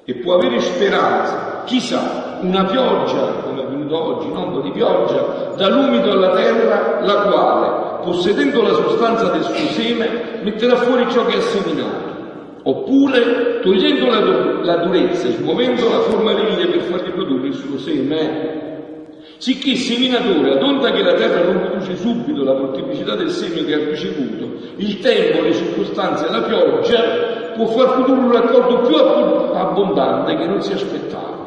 e 0.05 0.13
può 0.13 0.35
avere 0.35 0.62
speranza. 0.62 1.63
Chissà, 1.65 2.38
una 2.39 2.63
pioggia, 2.63 3.41
come 3.43 3.62
è 3.62 3.65
venuto 3.65 4.01
oggi, 4.01 4.27
un 4.27 4.53
po' 4.53 4.62
di 4.62 4.71
pioggia, 4.71 5.51
dall'umido 5.57 6.12
alla 6.12 6.29
terra, 6.29 7.01
la 7.01 7.15
quale, 7.15 8.03
possedendo 8.05 8.62
la 8.62 8.73
sostanza 8.73 9.25
del 9.25 9.43
suo 9.43 9.67
seme, 9.67 10.39
metterà 10.43 10.77
fuori 10.77 11.12
ciò 11.12 11.25
che 11.25 11.35
ha 11.35 11.41
seminato 11.41 12.12
oppure 12.63 13.60
togliendo 13.62 14.05
la, 14.08 14.20
la 14.63 14.84
durezza 14.84 15.27
e 15.27 15.32
smuovendo 15.32 15.89
la 15.89 16.00
forma 16.00 16.32
livida 16.32 16.72
per 16.72 16.82
fargli 16.82 17.12
produrre 17.12 17.48
il 17.48 17.53
suo 17.53 17.77
seme. 17.77 18.62
Sicché 19.38 19.72
il 19.72 19.77
seminatore, 19.77 20.53
ad 20.53 20.63
onda 20.63 20.91
che 20.91 21.03
la 21.03 21.13
terra 21.15 21.43
non 21.43 21.62
produce 21.62 21.98
subito 21.98 22.43
la 22.43 22.53
molteplicità 22.53 23.15
del 23.15 23.29
seme 23.29 23.65
che 23.65 23.74
ha 23.74 23.89
ricevuto, 23.89 24.50
il 24.77 25.00
tempo, 25.00 25.41
le 25.41 25.53
circostanze 25.53 26.29
la 26.29 26.43
pioggia 26.43 27.51
può 27.55 27.65
far 27.67 27.93
produrre 27.93 28.20
un 28.20 28.32
raccolto 28.32 28.88
più 28.88 28.96
abbondante 28.96 30.36
che 30.38 30.48
non 30.48 30.62
si 30.62 30.72
aspettava. 30.74 31.41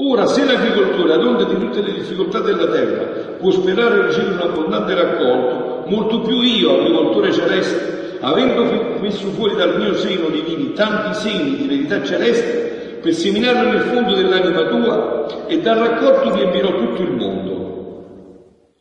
Ora, 0.00 0.26
se 0.26 0.44
l'agricoltore, 0.44 1.14
ad 1.14 1.24
onda 1.24 1.44
di 1.44 1.58
tutte 1.58 1.80
le 1.82 1.92
difficoltà 1.92 2.38
della 2.40 2.66
terra, 2.66 3.34
può 3.38 3.50
sperare 3.50 3.96
di 3.96 4.06
ricevere 4.06 4.34
un 4.34 4.50
abbondante 4.50 4.94
raccolto, 4.94 5.84
molto 5.88 6.20
più 6.20 6.40
io, 6.40 6.78
agricoltore 6.78 7.32
celeste, 7.32 7.98
avendo 8.20 8.64
messo 9.00 9.28
fuori 9.30 9.54
dal 9.56 9.78
mio 9.78 9.94
seno 9.94 10.28
divini 10.28 10.72
tanti 10.72 11.14
segni 11.14 11.56
di 11.56 11.66
verità 11.66 12.02
celeste, 12.02 12.98
per 13.00 13.14
seminarlo 13.14 13.70
nel 13.70 13.82
fondo 13.82 14.14
dell'anima 14.14 14.64
tua 14.64 15.46
e 15.46 15.60
dal 15.60 15.78
raccolto 15.78 16.34
riempirò 16.34 16.68
tutto 16.76 17.02
il 17.02 17.12
mondo. 17.12 17.58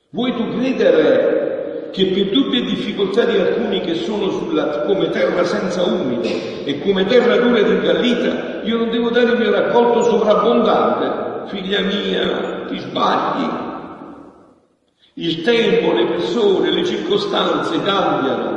Vuoi 0.09 0.33
tu 0.33 0.57
credere 0.57 1.89
che 1.91 2.05
per 2.07 2.29
dubbi 2.29 2.57
e 2.59 2.65
difficoltà 2.65 3.25
di 3.25 3.37
alcuni 3.37 3.81
che 3.81 3.95
sono 3.95 4.29
sulla, 4.29 4.81
come 4.81 5.09
terra 5.09 5.43
senza 5.43 5.83
umido 5.83 6.27
e 6.63 6.79
come 6.81 7.05
terra 7.05 7.37
dura 7.37 7.59
ed 7.59 7.67
ingallita, 7.67 8.61
io 8.63 8.77
non 8.77 8.89
devo 8.89 9.09
dare 9.09 9.31
il 9.31 9.37
mio 9.37 9.51
raccolto 9.51 10.03
sovrabbondante? 10.03 11.49
Figlia 11.49 11.81
mia, 11.81 12.65
ti 12.67 12.79
sbagli. 12.79 13.49
Il 15.13 15.41
tempo, 15.43 15.93
le 15.93 16.05
persone, 16.05 16.71
le 16.71 16.85
circostanze 16.85 17.81
cambiano 17.83 18.56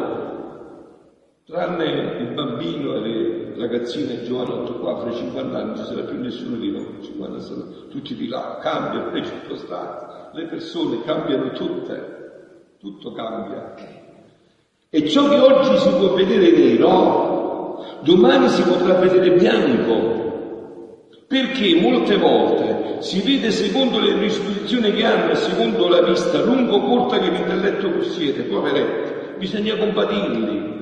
Tranne 1.51 1.85
il 2.21 2.29
bambino 2.33 2.95
e 2.95 3.01
le 3.01 3.55
ragazzine 3.57 4.23
giovanotto 4.23 4.75
qua, 4.75 4.99
fra 4.99 5.13
50 5.13 5.59
anni 5.59 5.67
non 5.67 5.77
ci 5.79 5.85
sarà 5.85 6.03
più 6.03 6.21
nessuno 6.21 6.55
di 6.55 6.71
noi, 6.71 6.87
50 7.03 7.41
sono 7.41 7.65
tutti 7.91 8.15
di 8.15 8.29
là, 8.29 8.61
cambiano 8.63 9.11
le 9.11 9.25
circostanze, 9.25 10.07
le 10.33 10.45
persone 10.45 11.03
cambiano 11.03 11.51
tutte, 11.51 12.77
tutto 12.79 13.11
cambia. 13.11 13.75
E 14.91 15.09
ciò 15.09 15.29
che 15.29 15.41
oggi 15.41 15.77
si 15.79 15.89
può 15.89 16.15
vedere 16.15 16.53
nero, 16.53 17.85
domani 18.03 18.49
si 18.49 18.63
potrà 18.63 18.95
vedere 18.95 19.33
bianco, 19.33 21.09
perché 21.27 21.81
molte 21.81 22.17
volte 22.17 23.03
si 23.03 23.23
vede 23.23 23.51
secondo 23.51 23.99
le 23.99 24.17
disposizioni 24.21 24.93
che 24.93 25.05
hanno 25.05 25.35
secondo 25.35 25.89
la 25.89 26.03
vista 26.03 26.45
lungo 26.45 26.81
corta 26.81 27.19
che 27.19 27.29
l'intelletto 27.29 27.91
possiede, 27.91 28.43
poveretti, 28.43 29.37
bisogna 29.37 29.77
compatirli, 29.77 30.80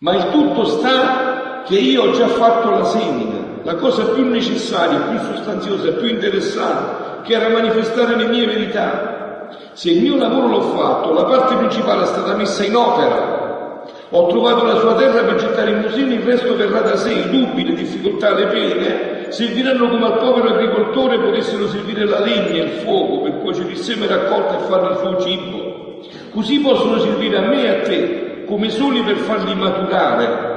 ma 0.00 0.14
il 0.14 0.30
tutto 0.30 0.64
sta 0.64 1.62
che 1.66 1.76
io 1.76 2.04
ho 2.04 2.12
già 2.12 2.28
fatto 2.28 2.70
la 2.70 2.84
semina, 2.84 3.60
la 3.64 3.74
cosa 3.74 4.04
più 4.04 4.28
necessaria, 4.28 5.00
più 5.00 5.18
sostanziosa, 5.34 5.92
più 5.92 6.06
interessante, 6.06 7.22
che 7.24 7.34
era 7.34 7.48
manifestare 7.48 8.14
le 8.14 8.28
mie 8.28 8.46
verità. 8.46 9.48
Se 9.72 9.90
il 9.90 10.02
mio 10.02 10.16
lavoro 10.16 10.46
l'ho 10.46 10.60
fatto, 10.60 11.12
la 11.12 11.24
parte 11.24 11.56
principale 11.56 12.04
è 12.04 12.06
stata 12.06 12.36
messa 12.36 12.64
in 12.64 12.76
opera. 12.76 13.82
Ho 14.10 14.26
trovato 14.28 14.64
la 14.64 14.78
sua 14.78 14.94
terra 14.94 15.22
per 15.22 15.34
gettare 15.34 15.70
in 15.70 15.80
musini, 15.80 16.14
il 16.14 16.22
resto 16.22 16.56
verrà 16.56 16.80
da 16.80 16.96
sé, 16.96 17.12
i 17.12 17.30
dubbi, 17.30 17.64
le 17.64 17.74
difficoltà, 17.74 18.32
le 18.32 18.46
pene, 18.46 19.26
serviranno 19.32 19.90
come 19.90 20.06
al 20.06 20.18
povero 20.18 20.48
agricoltore 20.48 21.18
potessero 21.18 21.66
servire 21.68 22.04
la 22.04 22.20
legna 22.20 22.62
e 22.62 22.64
il 22.64 22.70
fuoco 22.82 23.22
per 23.22 23.38
cuocere 23.40 23.72
il 23.72 23.76
seme 23.76 24.06
raccolto 24.06 24.54
e 24.54 24.66
farne 24.68 24.90
il 24.90 24.98
suo 24.98 25.20
cibo. 25.20 25.98
Così 26.30 26.60
possono 26.60 27.00
servire 27.00 27.36
a 27.36 27.40
me 27.40 27.62
e 27.64 27.68
a 27.68 27.82
te, 27.82 28.27
come 28.48 28.70
soli 28.70 29.02
per 29.02 29.16
farli 29.16 29.54
maturare, 29.54 30.56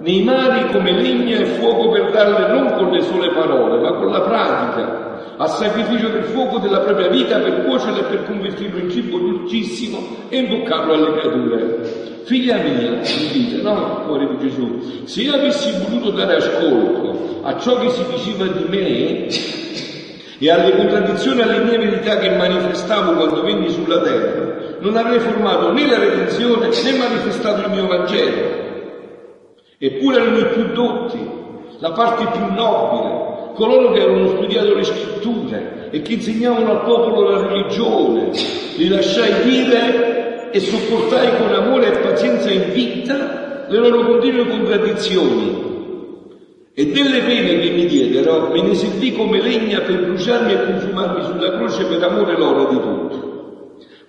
nei 0.00 0.22
mari 0.22 0.70
come 0.70 0.92
legna 0.92 1.38
e 1.38 1.44
fuoco 1.46 1.88
per 1.88 2.10
darle 2.10 2.48
non 2.48 2.72
con 2.74 2.90
le 2.90 3.00
sole 3.02 3.30
parole, 3.32 3.80
ma 3.80 3.94
con 3.94 4.10
la 4.10 4.20
pratica, 4.20 5.34
a 5.36 5.46
sacrificio 5.46 6.08
del 6.08 6.24
fuoco 6.24 6.58
della 6.58 6.80
propria 6.80 7.08
vita 7.08 7.38
per 7.38 7.64
cuocerlo 7.64 8.00
e 8.00 8.04
per 8.04 8.24
convertirlo 8.24 8.78
in 8.78 8.90
cibo 8.90 9.18
dolcissimo 9.18 9.98
e 10.28 10.38
imboccarlo 10.38 10.92
alle 10.92 11.18
creature. 11.18 12.08
Figlia 12.24 12.56
mia, 12.56 12.90
mi 12.90 13.28
dite, 13.32 13.62
no, 13.62 14.04
cuore 14.06 14.28
di 14.28 14.48
Gesù, 14.48 15.02
se 15.04 15.22
io 15.22 15.34
avessi 15.34 15.72
voluto 15.88 16.10
dare 16.10 16.36
ascolto 16.36 17.40
a 17.42 17.58
ciò 17.58 17.78
che 17.78 17.88
si 17.90 18.04
diceva 18.14 18.44
di 18.46 18.64
me 18.68 19.26
e 20.42 20.50
alle 20.50 20.76
contraddizioni 20.76 21.42
alle 21.42 21.64
mie 21.64 21.78
verità 21.78 22.16
che 22.18 22.30
manifestavo 22.30 23.12
quando 23.12 23.42
venni 23.42 23.68
sulla 23.70 24.00
terra, 24.00 24.69
non 24.80 24.96
avrei 24.96 25.20
formato 25.20 25.72
né 25.72 25.86
la 25.86 25.98
redenzione 25.98 26.68
né 26.68 26.98
manifestato 26.98 27.66
il 27.66 27.70
mio 27.70 27.86
Vangelo. 27.86 28.58
Eppure 29.78 30.16
erano 30.16 30.38
i 30.38 30.46
più 30.46 30.72
dotti, 30.72 31.30
la 31.78 31.92
parte 31.92 32.26
più 32.26 32.52
nobile, 32.52 33.52
coloro 33.54 33.92
che 33.92 34.02
avevano 34.02 34.28
studiato 34.28 34.74
le 34.74 34.84
scritture 34.84 35.88
e 35.90 36.02
che 36.02 36.14
insegnavano 36.14 36.70
al 36.70 36.82
popolo 36.84 37.30
la 37.30 37.46
religione. 37.46 38.30
Li 38.76 38.88
lasciai 38.88 39.42
dire 39.42 40.50
e 40.50 40.60
sopportai 40.60 41.36
con 41.36 41.52
amore 41.52 41.92
e 41.92 41.98
pazienza 41.98 42.50
in 42.50 42.72
vita 42.72 43.66
le 43.68 43.78
loro 43.78 44.04
continue 44.04 44.46
contraddizioni. 44.48 45.68
E 46.72 46.86
delle 46.86 47.20
pene 47.20 47.58
che 47.60 47.70
mi 47.70 47.86
diedero 47.86 48.48
me 48.48 48.62
ne 48.62 48.74
servì 48.74 49.12
come 49.12 49.40
legna 49.40 49.80
per 49.80 50.04
bruciarmi 50.04 50.52
e 50.52 50.64
consumarmi 50.64 51.24
sulla 51.24 51.52
croce 51.56 51.84
per 51.84 52.02
amore 52.02 52.38
loro 52.38 52.68
di 52.70 52.80
tutti. 52.80 53.29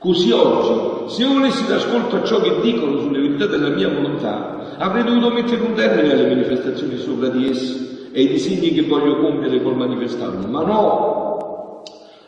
Così 0.01 0.31
oggi, 0.31 1.13
se 1.13 1.21
io 1.21 1.33
volessi 1.33 1.63
dar 1.67 1.77
ascolto 1.77 2.15
a 2.15 2.23
ciò 2.23 2.41
che 2.41 2.59
dicono 2.61 3.01
sulle 3.01 3.19
verità 3.19 3.45
della 3.45 3.69
mia 3.69 3.87
volontà, 3.87 4.75
avrei 4.79 5.03
dovuto 5.03 5.29
mettere 5.29 5.61
un 5.61 5.73
termine 5.73 6.11
alle 6.11 6.27
manifestazioni 6.27 6.97
sopra 6.97 7.27
di 7.27 7.47
essi 7.47 8.09
e 8.11 8.21
ai 8.21 8.27
disegni 8.29 8.71
che 8.71 8.81
voglio 8.81 9.17
compiere 9.17 9.61
col 9.61 9.77
manifestarlo. 9.77 10.47
Ma 10.47 10.63
no, 10.63 11.83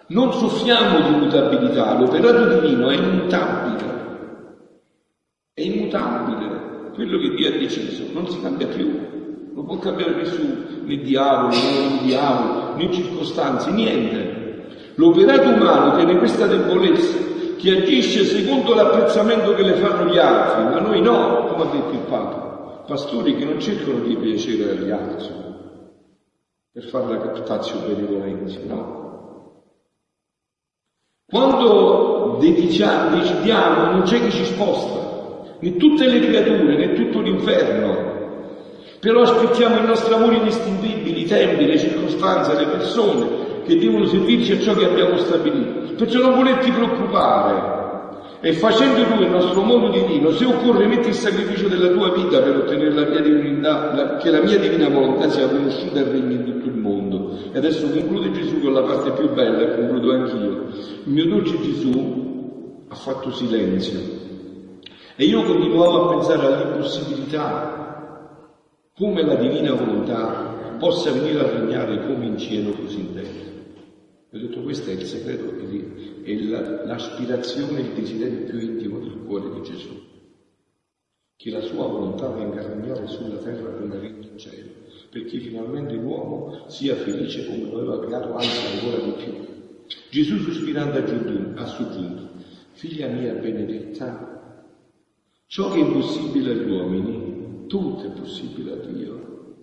non 0.09 0.33
soffriamo 0.33 1.01
di 1.01 1.15
mutabilità, 1.17 1.97
l'operato 1.97 2.59
divino 2.59 2.91
è 2.91 2.95
immutabile, 2.95 3.85
è 5.51 5.61
immutabile, 5.61 6.91
quello 6.93 7.17
che 7.17 7.33
Dio 7.33 7.47
ha 7.47 7.57
deciso, 7.57 8.03
non 8.13 8.29
si 8.29 8.39
cambia 8.39 8.67
più, 8.67 8.99
non 9.51 9.65
può 9.65 9.79
cambiare 9.79 10.13
nessuno, 10.13 10.57
né 10.83 10.97
diavolo, 10.97 11.55
né 11.55 12.03
diavolo, 12.03 12.75
né 12.75 12.93
circostanze, 12.93 13.71
niente. 13.71 14.41
L'operato 14.93 15.49
umano 15.49 15.95
tiene 15.95 16.19
questa 16.19 16.45
debolezza 16.45 17.31
che 17.63 17.77
agisce 17.77 18.25
secondo 18.25 18.73
l'apprezzamento 18.73 19.53
che 19.53 19.63
le 19.63 19.75
fanno 19.75 20.11
gli 20.11 20.17
altri, 20.17 20.63
ma 20.65 20.81
noi 20.81 21.01
no, 21.01 21.45
come 21.45 21.63
ha 21.63 21.71
detto 21.71 21.93
il 21.93 22.05
Papa, 22.09 22.83
pastori 22.85 23.37
che 23.37 23.45
non 23.45 23.57
cercano 23.61 23.99
di 23.99 24.17
piacere 24.17 24.71
agli 24.71 24.89
altri 24.89 25.31
per 26.73 26.83
fare 26.83 27.07
la 27.07 27.17
captazio 27.19 27.79
benevolenza, 27.87 28.59
no. 28.65 29.61
Quando 31.25 32.35
decidiamo, 32.41 33.15
decidiamo 33.15 33.91
non 33.91 34.01
c'è 34.01 34.19
chi 34.19 34.31
ci 34.31 34.43
sposta, 34.43 35.55
né 35.59 35.77
tutte 35.77 36.05
le 36.05 36.19
creature, 36.19 36.75
né 36.75 36.91
tutto 36.91 37.21
l'inferno, 37.21 38.11
però 38.99 39.21
aspettiamo 39.21 39.77
il 39.77 39.85
nostro 39.85 40.15
amore 40.15 40.35
inestinguibile, 40.35 41.17
i 41.17 41.25
tempi, 41.25 41.65
le 41.65 41.77
circostanze, 41.77 42.55
le 42.55 42.67
persone 42.67 43.42
che 43.65 43.77
devono 43.77 44.05
servirci 44.05 44.53
a 44.53 44.59
ciò 44.59 44.73
che 44.73 44.85
abbiamo 44.85 45.17
stabilito. 45.17 45.93
Perciò 45.95 46.21
non 46.21 46.35
volerti 46.35 46.71
preoccupare. 46.71 47.81
E 48.45 48.51
facendo 48.51 49.05
tu 49.05 49.21
il 49.21 49.29
nostro 49.29 49.61
modo 49.61 49.89
divino, 49.89 50.29
se 50.31 50.43
occorre 50.43 50.85
metti 50.85 51.07
il 51.07 51.13
sacrificio 51.13 51.69
della 51.69 51.87
tua 51.87 52.11
vita 52.11 52.41
per 52.41 52.57
ottenere 52.57 52.91
la 52.91 53.05
mia 53.07 53.21
divinità, 53.21 53.93
la, 53.93 54.17
che 54.17 54.29
la 54.31 54.41
mia 54.41 54.59
divina 54.59 54.89
volontà 54.89 55.29
sia 55.29 55.47
conosciuta 55.47 56.01
e 56.01 56.03
regni 56.03 56.33
in 56.33 56.43
tutto 56.43 56.67
il 56.67 56.75
mondo. 56.75 57.37
E 57.53 57.57
adesso 57.57 57.89
conclude 57.89 58.31
Gesù 58.31 58.59
con 58.59 58.73
la 58.73 58.81
parte 58.81 59.11
più 59.11 59.29
bella 59.31 59.61
e 59.61 59.75
concludo 59.75 60.11
anch'io. 60.11 60.65
Il 61.05 61.13
mio 61.13 61.25
dolce 61.25 61.57
Gesù 61.61 62.85
ha 62.89 62.95
fatto 62.95 63.31
silenzio. 63.31 63.99
E 65.15 65.23
io 65.23 65.41
continuavo 65.43 66.03
a 66.03 66.09
pensare 66.09 66.45
all'impossibilità, 66.45 67.83
come 68.93 69.23
la 69.23 69.35
divina 69.35 69.73
volontà 69.73 70.75
possa 70.79 71.11
venire 71.11 71.39
a 71.39 71.49
regnare 71.49 72.05
come 72.05 72.25
in 72.25 72.37
cielo 72.37 72.71
così 72.71 72.99
in 72.99 73.13
terra. 73.13 73.52
E 74.33 74.37
ho 74.37 74.39
detto 74.39 74.63
questo 74.63 74.89
è 74.89 74.93
il 74.93 75.05
segreto 75.05 75.51
la, 76.49 76.85
l'aspirazione, 76.85 77.81
il 77.81 77.93
desiderio 77.93 78.45
più 78.45 78.59
intimo 78.59 78.97
del 78.97 79.19
cuore 79.25 79.53
di 79.53 79.61
Gesù. 79.61 79.91
Che 81.35 81.51
la 81.51 81.61
sua 81.61 81.85
volontà 81.85 82.29
venga 82.29 82.61
a 82.61 82.67
regnare 82.67 83.05
sulla 83.05 83.37
terra 83.37 83.69
come 83.73 83.99
regna 83.99 84.27
in 84.27 84.37
cielo, 84.39 84.71
perché 85.11 85.37
finalmente 85.37 85.93
l'uomo 85.93 86.67
sia 86.67 86.95
felice 86.95 87.45
come 87.45 87.69
lo 87.69 87.77
aveva 87.77 87.99
creato, 88.03 88.33
anzi 88.33 88.65
ancora 88.75 89.03
di 89.03 89.11
più. 89.23 89.33
Gesù 90.09 90.37
sospirando 90.39 90.97
ha 91.59 91.65
soggiunto, 91.67 92.29
figlia 92.71 93.09
mia 93.09 93.33
benedetta, 93.33 94.65
ciò 95.45 95.69
che 95.71 95.79
è 95.79 95.83
impossibile 95.83 96.53
agli 96.53 96.71
uomini, 96.71 97.67
tutto 97.67 98.03
è 98.03 98.19
possibile 98.19 98.71
a 98.71 98.75
Dio. 98.77 99.55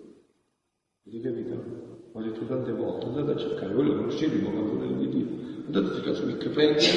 Avete 1.05 1.21
capito? 1.21 1.90
Ho 2.13 2.21
detto 2.21 2.45
tante 2.45 2.71
volte, 2.73 3.05
andate 3.05 3.31
a 3.31 3.37
cercare, 3.37 3.73
voi 3.73 3.85
lo 3.85 3.95
conoscete 3.95 4.35
il 4.35 4.43
vocabolario 4.43 4.97
di 4.97 5.09
Dio, 5.09 5.27
andate 5.65 5.85
a 5.87 5.93
cercare 5.93 6.15
su 6.15 6.25
Wikipedia 6.25 6.91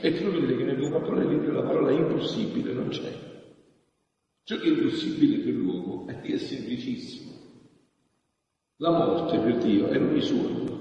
e 0.00 0.12
troverete 0.12 0.56
che 0.56 0.64
nel 0.64 0.78
vocabolario 0.78 1.28
di 1.28 1.40
Dio 1.40 1.52
la 1.52 1.62
parola 1.62 1.90
impossibile 1.90 2.72
non 2.72 2.88
c'è. 2.88 3.12
Ciò 4.44 4.56
che 4.58 4.64
è 4.64 4.68
impossibile 4.68 5.38
per 5.38 5.54
l'uomo 5.54 6.06
è, 6.06 6.20
è 6.20 6.36
semplicissimo. 6.36 7.32
La 8.76 8.90
morte 8.90 9.38
per 9.38 9.56
Dio 9.58 9.88
è 9.88 9.98
risorto. 10.12 10.72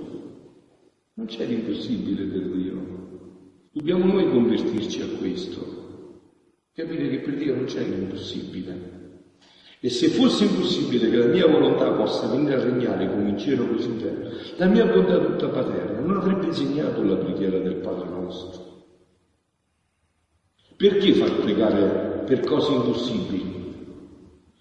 Non 1.14 1.26
c'è 1.26 1.46
l'impossibile 1.46 2.26
per 2.26 2.50
Dio. 2.50 3.70
Dobbiamo 3.72 4.06
noi 4.06 4.30
convertirci 4.30 5.02
a 5.02 5.08
questo. 5.18 5.82
Capire 6.74 7.10
che 7.10 7.20
per 7.20 7.38
Dio 7.38 7.56
non 7.56 7.66
c'è 7.66 7.84
l'impossibile. 7.84 9.03
E 9.86 9.90
se 9.90 10.08
fosse 10.08 10.46
impossibile 10.46 11.10
che 11.10 11.18
la 11.18 11.26
mia 11.26 11.46
volontà 11.46 11.92
possa 11.92 12.28
venire 12.28 12.56
a 12.56 12.64
regnare 12.64 13.10
come 13.10 13.28
in 13.28 13.38
cielo 13.38 13.68
così 13.68 13.90
in 13.90 13.98
terra, 13.98 14.30
la 14.56 14.68
mia 14.68 14.86
bontà 14.86 15.18
tutta 15.18 15.50
paterna 15.50 16.00
non 16.00 16.16
avrebbe 16.16 16.46
insegnato 16.46 17.04
la 17.04 17.18
preghiera 17.18 17.58
del 17.58 17.76
Padre 17.76 18.08
nostro. 18.08 18.62
Perché 20.78 21.12
far 21.12 21.34
pregare 21.34 22.24
per 22.26 22.40
cose 22.46 22.72
impossibili? 22.72 23.74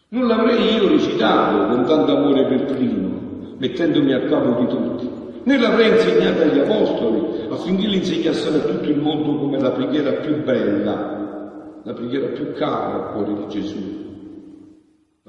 Non 0.09 0.27
l'avrei 0.27 0.75
io 0.75 0.89
recitato 0.89 1.73
con 1.73 1.85
tanto 1.85 2.17
amore 2.17 2.45
per 2.47 2.65
primo, 2.75 3.55
mettendomi 3.59 4.13
a 4.15 4.23
capo 4.23 4.61
di 4.61 4.67
tutti, 4.67 5.09
né 5.45 5.57
l'avrei 5.57 5.91
insegnata 5.91 6.43
agli 6.43 6.59
apostoli 6.59 7.47
affinché 7.49 7.87
li 7.87 7.99
insegnassero 7.99 8.57
a 8.57 8.61
tutto 8.63 8.91
il 8.91 8.99
mondo 8.99 9.37
come 9.37 9.61
la 9.61 9.71
preghiera 9.71 10.15
più 10.15 10.43
bella, 10.43 11.81
la 11.81 11.93
preghiera 11.93 12.27
più 12.27 12.53
cara 12.55 12.95
al 12.95 13.13
cuore 13.13 13.35
di 13.37 13.47
Gesù 13.47 14.02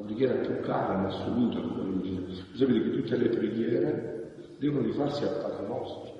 la 0.04 0.10
preghiera 0.10 0.34
più 0.34 0.60
cara 0.62 1.00
in 1.00 1.06
assoluto 1.06 1.62
cuore 1.62 2.02
di 2.02 2.26
Gesù. 2.26 2.44
Sapete 2.56 2.82
che 2.82 2.92
tutte 2.92 3.18
le 3.18 3.30
preghiere 3.30 4.34
devono 4.60 4.86
rifarsi 4.86 5.24
al 5.24 5.40
Padre 5.42 5.68
nostro, 5.68 6.12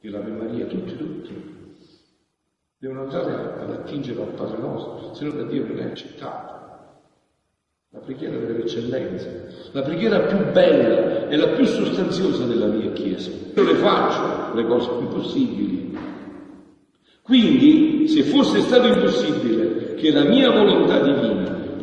che 0.00 0.08
l'Ave 0.08 0.30
Maria, 0.30 0.66
tutti, 0.66 0.96
tutti, 0.96 1.54
devono 2.78 3.02
andare 3.02 3.60
ad 3.60 3.70
attingere 3.70 4.22
al 4.22 4.28
Padre 4.28 4.58
nostro, 4.58 5.14
se 5.14 5.24
no 5.24 5.32
da 5.32 5.42
Dio 5.44 5.66
non 5.66 5.78
è 5.78 5.84
accettato. 5.84 6.54
La 7.90 7.98
preghiera 8.00 8.36
delle 8.38 8.60
eccellenze, 8.60 9.70
la 9.72 9.82
preghiera 9.82 10.20
più 10.20 10.52
bella 10.52 11.28
e 11.28 11.36
la 11.36 11.48
più 11.48 11.64
sostanziosa 11.64 12.44
della 12.44 12.66
mia 12.66 12.92
Chiesa. 12.92 13.30
Io 13.30 13.62
le 13.62 13.74
faccio 13.74 14.54
le 14.54 14.66
cose 14.66 14.90
più 14.98 15.08
possibili. 15.08 15.96
Quindi, 17.22 18.08
se 18.08 18.22
fosse 18.22 18.60
stato 18.60 18.86
impossibile 18.86 19.94
che 19.94 20.10
la 20.12 20.24
mia 20.24 20.50
volontà 20.50 21.00
divina 21.00 21.35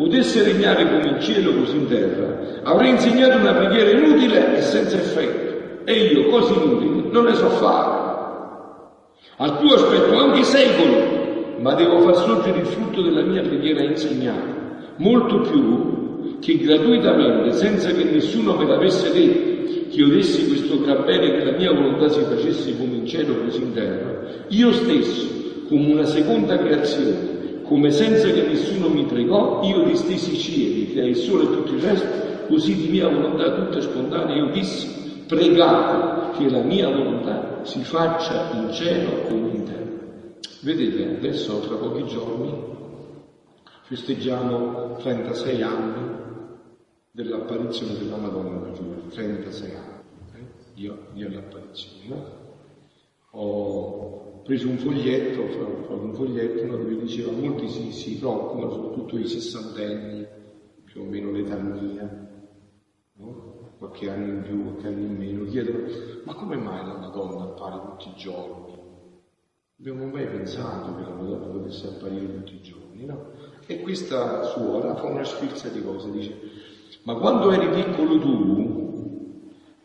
potesse 0.03 0.43
regnare 0.43 0.83
come 0.83 1.15
in 1.15 1.21
cielo 1.21 1.53
così 1.53 1.77
in 1.77 1.87
terra, 1.87 2.61
avrei 2.63 2.89
insegnato 2.89 3.37
una 3.37 3.53
preghiera 3.53 3.91
inutile 3.91 4.57
e 4.57 4.61
senza 4.61 4.97
effetto. 4.97 5.83
E 5.85 5.93
io, 5.93 6.27
cose 6.27 6.53
inutili, 6.53 7.09
non 7.09 7.25
ne 7.25 7.33
so 7.35 7.49
fare. 7.49 8.01
Al 9.37 9.59
tuo 9.59 9.73
aspetto 9.73 10.17
anche 10.17 10.43
secoli, 10.43 11.57
ma 11.59 11.73
devo 11.75 12.01
far 12.01 12.15
sorgere 12.17 12.59
il 12.59 12.65
frutto 12.65 13.01
della 13.01 13.23
mia 13.23 13.41
preghiera 13.41 13.81
insegnata, 13.81 14.91
molto 14.97 15.39
più 15.41 16.39
che 16.39 16.57
gratuitamente, 16.57 17.53
senza 17.53 17.89
che 17.91 18.03
nessuno 18.03 18.55
me 18.55 18.65
l'avesse 18.65 19.11
detto, 19.11 19.89
che 19.89 19.99
io 19.99 20.07
dessi 20.09 20.47
questo 20.47 20.81
gran 20.81 21.05
bene 21.05 21.37
che 21.37 21.45
la 21.45 21.57
mia 21.57 21.71
volontà 21.71 22.09
si 22.09 22.21
facesse 22.21 22.77
come 22.77 22.95
in 22.95 23.07
cielo 23.07 23.35
così 23.43 23.61
in 23.61 23.73
terra, 23.73 24.21
io 24.49 24.71
stesso, 24.73 25.27
come 25.69 25.93
una 25.93 26.05
seconda 26.05 26.57
creazione, 26.57 27.32
come 27.63 27.91
senza 27.91 28.27
che 28.27 28.43
nessuno 28.43 28.89
mi 28.89 29.05
pregò, 29.05 29.61
io 29.63 29.83
distesi 29.83 30.33
i 30.33 30.37
cieli, 30.37 30.91
creai 30.91 31.09
il 31.09 31.15
sole 31.15 31.43
e 31.43 31.47
tutto 31.47 31.73
il 31.73 31.81
resto, 31.81 32.07
così 32.47 32.75
di 32.75 32.89
mia 32.89 33.07
volontà 33.07 33.53
tutta 33.55 33.81
spontanea 33.81 34.35
io 34.35 34.51
dissi, 34.51 35.23
pregate 35.27 36.37
che 36.37 36.49
la 36.49 36.61
mia 36.61 36.89
volontà 36.89 37.63
si 37.63 37.83
faccia 37.83 38.51
in 38.53 38.71
cielo 38.71 39.23
come 39.27 39.49
in 39.51 39.63
terra. 39.63 39.91
Vedete, 40.61 41.17
adesso 41.17 41.59
tra 41.59 41.75
pochi 41.75 42.05
giorni 42.05 42.53
festeggiamo 43.83 44.97
36 44.97 45.61
anni 45.61 46.21
dell'apparizione 47.11 47.97
della 47.97 48.17
Madonna 48.17 48.67
da 48.67 48.71
Giulia, 48.71 49.03
36 49.09 49.71
anni 49.75 50.01
eh, 50.33 50.71
di, 50.73 50.91
di 51.13 51.23
all'apparizione. 51.23 52.07
No? 52.07 52.42
Ho 53.35 54.41
preso 54.43 54.69
un 54.69 54.77
foglietto, 54.77 55.41
un 55.89 56.13
foglietto 56.13 56.65
dove 56.67 56.97
diceva 56.97 57.31
molti 57.31 57.67
si, 57.67 57.91
si 57.91 58.17
preoccupano, 58.17 58.71
soprattutto 58.71 59.17
i 59.17 59.27
sessantenni, 59.27 60.27
più 60.85 61.01
o 61.01 61.05
meno 61.05 61.31
l'età 61.31 61.55
mia, 61.55 62.27
no? 63.13 63.71
qualche 63.79 64.09
anno 64.09 64.27
in 64.27 64.41
più, 64.43 64.63
qualche 64.63 64.87
anno 64.87 64.99
in 64.99 65.15
meno, 65.15 65.45
chiedono 65.45 65.87
ma 66.25 66.35
come 66.35 66.57
mai 66.57 66.85
la 66.85 66.97
Madonna 66.97 67.43
appare 67.45 67.81
tutti 67.81 68.09
i 68.09 68.15
giorni? 68.15 68.77
Abbiamo 69.79 70.05
mai 70.05 70.27
pensato 70.27 70.95
che 70.95 71.01
la 71.01 71.15
Madonna 71.15 71.47
potesse 71.47 71.87
apparire 71.87 72.35
tutti 72.35 72.53
i 72.53 72.61
giorni, 72.61 73.05
no? 73.05 73.31
E 73.65 73.81
questa 73.81 74.43
suora 74.43 74.95
fa 74.95 75.07
una 75.07 75.23
sfilza 75.23 75.69
di 75.69 75.81
cose, 75.81 76.11
dice, 76.11 76.39
ma 77.03 77.15
quando 77.15 77.51
eri 77.51 77.67
piccolo 77.81 78.19
tu, 78.19 78.82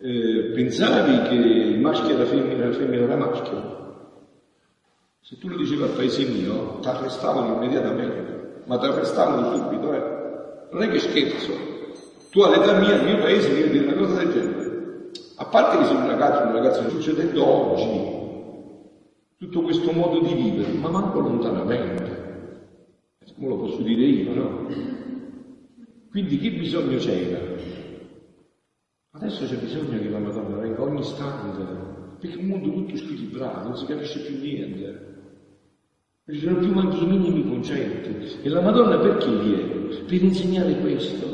eh, 0.00 0.50
pensavi 0.54 1.28
che 1.28 1.34
il 1.34 1.80
maschio 1.80 2.14
era 2.14 2.24
femmina, 2.24 2.66
la 2.66 2.72
femmina 2.72 3.02
era 3.02 3.16
maschio? 3.16 3.76
Se 5.20 5.36
tu 5.38 5.48
lo 5.48 5.56
dicevi 5.56 5.82
al 5.82 5.90
paese 5.90 6.24
mio, 6.24 6.78
ti 6.80 6.88
arrestavano 6.88 7.54
immediatamente, 7.54 8.62
ma 8.64 8.78
ti 8.78 8.86
arrestavano 8.86 9.56
subito, 9.56 9.92
eh. 9.92 10.16
Non 10.70 10.82
è 10.82 10.88
che 10.88 10.98
scherzo. 11.00 11.52
Tu 12.30 12.40
all'età 12.40 12.78
mia, 12.78 12.96
nel 12.96 13.04
mio 13.04 13.18
paese, 13.18 13.52
devi 13.52 13.70
dire 13.70 13.86
una 13.86 13.96
cosa 13.96 14.22
del 14.22 14.32
genere. 14.32 15.10
A 15.36 15.44
parte 15.46 15.78
che 15.78 15.84
sei 15.84 15.96
un 15.96 16.06
ragazzo, 16.06 16.46
un 16.46 16.52
ragazzo 16.52 16.88
succedendo 16.90 17.46
oggi, 17.46 18.16
tutto 19.36 19.62
questo 19.62 19.92
modo 19.92 20.20
di 20.20 20.34
vivere, 20.34 20.72
ma 20.72 20.88
manco 20.88 21.20
lontanamente. 21.20 22.16
Come 23.34 23.48
lo 23.48 23.56
posso 23.58 23.82
dire 23.82 24.02
io, 24.02 24.34
no? 24.34 24.66
Quindi 26.10 26.38
che 26.38 26.50
bisogno 26.50 26.98
c'era? 26.98 27.38
Adesso 29.20 29.46
c'è 29.46 29.56
bisogno 29.56 29.98
che 29.98 30.08
la 30.10 30.20
Madonna 30.20 30.58
venga 30.58 30.80
ogni 30.82 31.00
istante, 31.00 31.64
perché 32.20 32.38
è 32.38 32.40
un 32.40 32.46
mondo 32.46 32.70
tutto 32.70 32.96
squilibrato, 32.96 33.66
non 33.66 33.76
si 33.76 33.84
capisce 33.86 34.20
più 34.20 34.38
niente. 34.38 35.16
Non 36.24 36.36
ci 36.36 36.44
sono 36.44 36.58
più 36.58 36.72
manchi 36.72 37.02
i 37.02 37.06
minimi 37.06 37.48
concetti. 37.48 38.38
E 38.42 38.48
la 38.48 38.60
Madonna 38.60 38.96
perché 38.98 39.28
viene? 39.28 40.04
Per 40.06 40.22
insegnare 40.22 40.78
questo. 40.78 41.26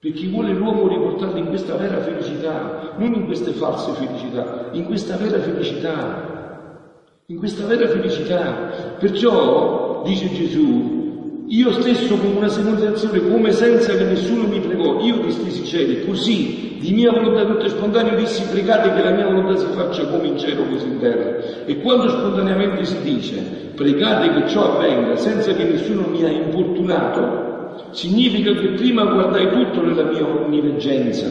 Perché 0.00 0.28
vuole 0.28 0.54
l'uomo 0.54 0.88
riportarlo 0.88 1.36
in 1.36 1.48
questa 1.48 1.76
vera 1.76 2.00
felicità, 2.00 2.94
non 2.96 3.12
in 3.12 3.26
queste 3.26 3.52
false 3.52 3.92
felicità, 3.92 4.70
in 4.72 4.84
questa 4.86 5.16
vera 5.16 5.40
felicità. 5.40 7.20
In 7.26 7.36
questa 7.36 7.66
vera 7.66 7.86
felicità. 7.86 8.96
Perciò, 8.98 10.02
dice 10.04 10.32
Gesù, 10.32 11.01
io 11.48 11.72
stesso 11.72 12.16
con 12.16 12.36
una 12.36 12.48
secondazione, 12.48 13.28
come 13.28 13.52
senza 13.52 13.94
che 13.94 14.04
nessuno 14.04 14.46
mi 14.46 14.60
pregò, 14.60 15.00
io 15.00 15.18
di 15.18 15.30
stessi 15.30 15.64
cieli, 15.64 16.04
così, 16.06 16.76
di 16.78 16.92
mia 16.92 17.10
volontà 17.10 17.44
tutta 17.44 17.68
spontanea, 17.68 18.14
dissi 18.14 18.42
pregate 18.50 18.92
che 18.92 19.02
la 19.02 19.10
mia 19.10 19.26
volontà 19.26 19.56
si 19.56 19.66
faccia 19.74 20.06
come 20.06 20.28
in 20.28 20.38
cielo 20.38 20.64
così 20.64 20.86
in 20.86 20.98
terra. 20.98 21.64
E 21.66 21.80
quando 21.80 22.08
spontaneamente 22.08 22.84
si 22.84 23.00
dice 23.02 23.70
pregate 23.74 24.32
che 24.32 24.48
ciò 24.48 24.76
avvenga 24.76 25.16
senza 25.16 25.52
che 25.52 25.64
nessuno 25.64 26.06
mi 26.08 26.24
ha 26.24 26.28
importunato, 26.28 27.90
significa 27.90 28.52
che 28.52 28.68
prima 28.68 29.04
guardai 29.04 29.50
tutto 29.50 29.82
nella 29.82 30.04
mia 30.04 30.26
onnireggenza, 30.26 31.26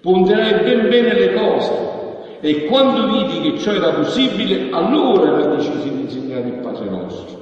ponderai 0.00 0.62
ben 0.62 0.88
bene 0.88 1.14
le 1.14 1.32
cose 1.34 1.94
e 2.40 2.64
quando 2.66 3.12
vidi 3.12 3.50
che 3.50 3.58
ciò 3.58 3.72
era 3.72 3.92
possibile, 3.92 4.68
allora 4.70 5.36
mi 5.36 5.56
decisi 5.56 5.90
di 5.90 6.00
insegnare 6.02 6.46
il 6.46 6.60
Padre 6.60 6.88
nostro. 6.88 7.35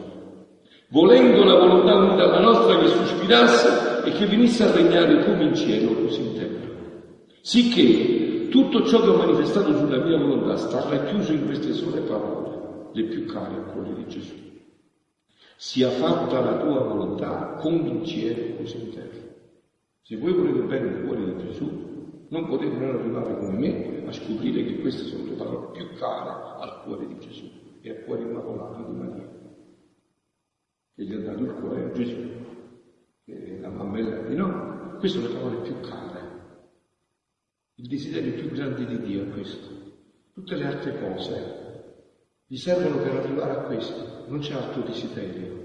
Volendo 0.94 1.42
la 1.42 1.58
volontà 1.58 1.96
unita 1.96 2.22
alla 2.22 2.38
nostra 2.38 2.78
che 2.78 2.86
sospirasse 2.86 4.04
e 4.04 4.12
che 4.12 4.26
venisse 4.26 4.62
a 4.62 4.70
regnare 4.70 5.24
come 5.24 5.42
in 5.42 5.54
cielo 5.56 5.92
così 5.92 6.20
in 6.20 6.34
terra. 6.34 6.70
Sicché 7.40 8.46
tutto 8.48 8.86
ciò 8.86 9.02
che 9.02 9.08
ho 9.08 9.16
manifestato 9.16 9.76
sulla 9.76 10.04
mia 10.04 10.16
volontà 10.16 10.56
sta 10.56 10.88
racchiuso 10.88 11.32
in 11.32 11.46
queste 11.46 11.72
sole 11.72 12.00
parole, 12.02 12.90
le 12.92 13.02
più 13.06 13.24
care 13.26 13.56
a 13.56 13.72
cuore 13.72 13.92
di 13.92 14.06
Gesù. 14.06 14.34
Sia 15.56 15.90
fatta 15.90 16.38
la 16.38 16.58
tua 16.58 16.84
volontà 16.84 17.56
come 17.58 17.88
in 17.88 18.04
cielo 18.04 18.54
così 18.58 18.76
in 18.76 18.90
terra. 18.92 19.34
Se 20.00 20.16
voi 20.16 20.32
volete 20.32 20.60
bene 20.60 20.86
il 20.90 21.04
cuore 21.04 21.24
di 21.24 21.44
Gesù, 21.44 22.26
non 22.28 22.46
potete 22.46 22.76
non 22.76 22.94
arrivare 22.94 23.36
come 23.36 23.58
me 23.58 24.04
a 24.06 24.12
scoprire 24.12 24.64
che 24.64 24.78
queste 24.78 25.06
sono 25.06 25.24
le 25.24 25.32
parole 25.32 25.70
più 25.72 25.86
care 25.98 26.60
al 26.60 26.82
cuore 26.84 27.08
di 27.08 27.18
Gesù 27.18 27.50
e 27.80 27.90
al 27.90 28.04
cuore 28.04 28.22
immacolato 28.22 28.82
di 28.90 28.96
Maria, 28.96 29.33
che 30.94 31.04
gli 31.04 31.12
ha 31.12 31.18
dato 31.18 31.42
il 31.42 31.52
cuore 31.54 31.84
a 31.84 31.92
Gesù, 31.92 32.28
che 33.24 33.58
la 33.60 33.68
mammella 33.68 34.28
di 34.28 34.34
no. 34.34 34.96
Queste 34.98 35.18
sono 35.18 35.28
le 35.28 35.34
parole 35.34 35.56
più 35.62 35.80
care. 35.80 36.22
Il 37.74 37.88
desiderio 37.88 38.34
più 38.34 38.50
grande 38.50 38.86
di 38.86 39.00
Dio 39.02 39.22
è 39.24 39.28
questo. 39.30 39.68
Tutte 40.32 40.56
le 40.56 40.66
altre 40.66 40.98
cose 40.98 41.62
gli 42.46 42.56
servono 42.56 43.02
per 43.02 43.14
arrivare 43.16 43.52
a 43.52 43.62
questo, 43.62 44.26
non 44.28 44.38
c'è 44.38 44.54
altro 44.54 44.82
desiderio. 44.82 45.62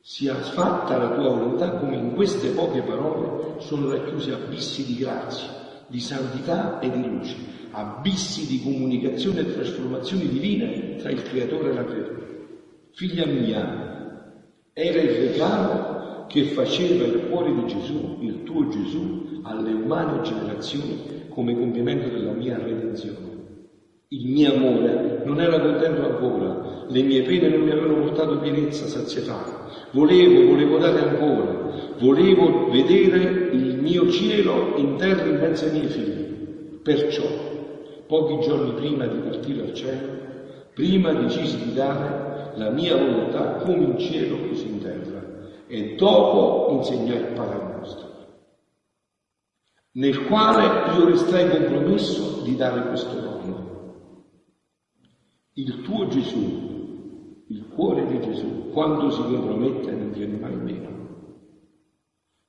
Sia 0.00 0.34
fatta 0.34 0.96
la 0.96 1.14
tua 1.14 1.30
volontà 1.30 1.78
come 1.78 1.96
in 1.96 2.14
queste 2.14 2.50
poche 2.50 2.82
parole 2.82 3.60
sono 3.60 3.90
racchiusi 3.90 4.30
abissi 4.30 4.84
di 4.84 4.96
grazia 4.96 5.60
di 5.92 6.00
santità 6.00 6.80
e 6.80 6.90
di 6.90 7.06
luce, 7.06 7.36
abissi 7.70 8.46
di 8.46 8.62
comunicazione 8.62 9.40
e 9.40 9.52
trasformazione 9.52 10.26
divina 10.26 10.96
tra 10.96 11.10
il 11.10 11.22
creatore 11.22 11.70
e 11.70 11.74
la 11.74 11.84
creatura. 11.84 12.26
Figlia 12.92 13.26
mia, 13.26 14.01
era 14.74 15.00
il 15.00 15.28
regalo 15.28 16.24
che 16.28 16.44
faceva 16.44 17.04
il 17.04 17.28
cuore 17.28 17.52
di 17.52 17.66
Gesù, 17.66 18.16
il 18.20 18.42
tuo 18.44 18.68
Gesù, 18.68 19.40
alle 19.42 19.72
umane 19.72 20.22
generazioni 20.22 21.26
come 21.28 21.54
compimento 21.54 22.08
della 22.08 22.32
mia 22.32 22.56
redenzione. 22.56 23.30
Il 24.08 24.28
mio 24.28 24.54
amore 24.54 25.22
non 25.24 25.40
era 25.40 25.60
contento 25.60 26.04
ancora, 26.04 26.86
le 26.88 27.02
mie 27.02 27.22
pene 27.22 27.48
non 27.48 27.60
mi 27.60 27.70
avevano 27.70 28.02
portato 28.02 28.38
pienezza, 28.38 28.86
sazietà. 28.86 29.66
Volevo, 29.90 30.46
volevo 30.46 30.78
dare 30.78 31.00
ancora, 31.00 31.70
volevo 31.98 32.70
vedere 32.70 33.50
il 33.52 33.76
mio 33.78 34.10
cielo 34.10 34.74
in 34.76 34.96
terra 34.96 35.24
in 35.24 35.38
mezzo 35.38 35.66
ai 35.66 35.72
miei 35.72 35.86
figli. 35.86 36.80
Perciò, 36.82 37.24
pochi 38.06 38.46
giorni 38.46 38.72
prima 38.72 39.06
di 39.06 39.18
partire 39.18 39.62
al 39.62 39.74
cielo, 39.74 40.08
prima 40.74 41.12
decisi 41.12 41.62
di 41.62 41.74
dare 41.74 42.21
la 42.54 42.70
mia 42.70 42.96
volontà 42.96 43.56
come 43.56 43.84
in 43.84 43.98
cielo 43.98 44.48
così 44.48 44.68
in 44.68 44.78
terra 44.80 45.22
e 45.66 45.94
dopo 45.94 46.74
insegnai 46.74 47.18
il 47.18 47.32
Padre 47.34 47.76
nostro, 47.76 48.08
nel 49.92 50.24
quale 50.26 50.96
io 50.96 51.06
restai 51.06 51.48
compromesso 51.48 52.42
di 52.42 52.56
dare 52.56 52.88
questo 52.88 53.14
dono 53.14 53.32
il 55.56 55.82
tuo 55.82 56.08
Gesù, 56.08 57.44
il 57.48 57.68
cuore 57.68 58.06
di 58.06 58.20
Gesù, 58.20 58.70
quando 58.70 59.10
si 59.10 59.20
compromette 59.20 59.90
non 59.90 60.10
viene 60.10 60.38
mai 60.38 60.56
meno. 60.56 60.88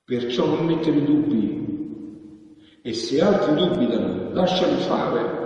Perciò 0.05 0.45
non 0.45 0.65
mettere 0.65 1.03
dubbi 1.03 2.31
e 2.81 2.93
se 2.93 3.21
altri 3.21 3.55
dubitano, 3.55 4.31
lasciali 4.31 4.77
fare. 4.83 5.41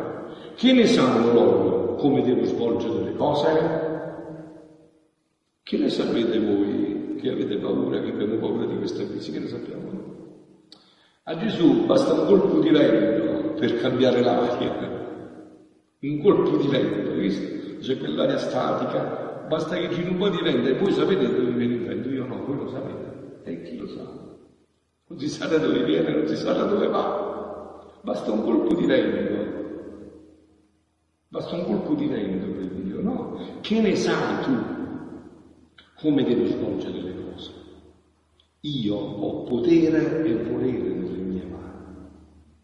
Che 0.56 0.72
ne 0.72 0.86
sanno 0.86 1.34
loro 1.34 1.96
come 1.96 2.22
devo 2.22 2.44
svolgere 2.44 3.06
le 3.06 3.16
cose? 3.16 3.87
Che 5.68 5.78
ne 5.78 5.90
sapete 5.90 6.40
voi 6.40 7.18
che 7.20 7.30
avete 7.30 7.58
paura, 7.58 8.00
che 8.00 8.12
abbiamo 8.12 8.38
paura 8.38 8.66
di 8.68 8.78
questa 8.78 9.06
crisi? 9.06 9.34
Che 9.34 9.40
ne 9.40 9.48
sappiamo 9.48 9.92
noi? 9.92 10.16
A 11.24 11.36
Gesù 11.36 11.86
basta 11.86 12.14
un 12.14 12.26
colpo 12.26 12.60
di 12.62 12.70
vento 12.70 13.52
per 13.60 13.76
cambiare 13.76 14.22
l'aria 14.22 14.96
un 16.00 16.22
colpo 16.22 16.56
di 16.56 16.68
vento, 16.68 17.12
visto? 17.16 17.80
C'è 17.82 17.98
quell'aria 17.98 18.38
statica, 18.38 19.44
basta 19.50 19.76
che 19.76 19.90
giri 19.90 20.10
un 20.10 20.16
po' 20.16 20.30
di 20.30 20.42
vento 20.42 20.70
e 20.70 20.78
voi 20.78 20.94
sapete 20.94 21.28
dove 21.28 21.52
viene 21.52 21.74
il 21.74 21.86
vento, 21.86 22.10
io 22.12 22.26
no, 22.26 22.46
voi 22.46 22.56
lo 22.56 22.70
sapete, 22.70 23.42
e 23.44 23.62
chi 23.64 23.78
lo 23.78 23.88
sa? 23.88 24.04
Non 25.08 25.20
si 25.20 25.28
sa 25.28 25.48
da 25.48 25.58
dove 25.58 25.84
viene, 25.84 26.16
non 26.16 26.28
si 26.28 26.38
sa 26.38 26.54
da 26.54 26.64
dove 26.64 26.88
va, 26.88 28.00
basta 28.04 28.32
un 28.32 28.42
colpo 28.42 28.74
di 28.74 28.86
vento, 28.86 30.06
basta 31.28 31.56
un 31.56 31.66
colpo 31.66 31.94
di 31.94 32.06
vento 32.06 32.52
per 32.58 32.68
Dio, 32.68 33.02
no? 33.02 33.38
Che 33.60 33.82
ne 33.82 33.96
sai 33.98 34.44
tu 34.46 34.77
come 36.00 36.24
devi 36.24 36.48
svolgere 36.48 37.02
le 37.02 37.24
cose? 37.24 37.52
Io 38.62 38.96
ho 38.96 39.44
potere 39.44 40.24
e 40.24 40.44
volere 40.44 40.90
nelle 40.90 41.18
mie 41.18 41.44
mani. 41.44 42.10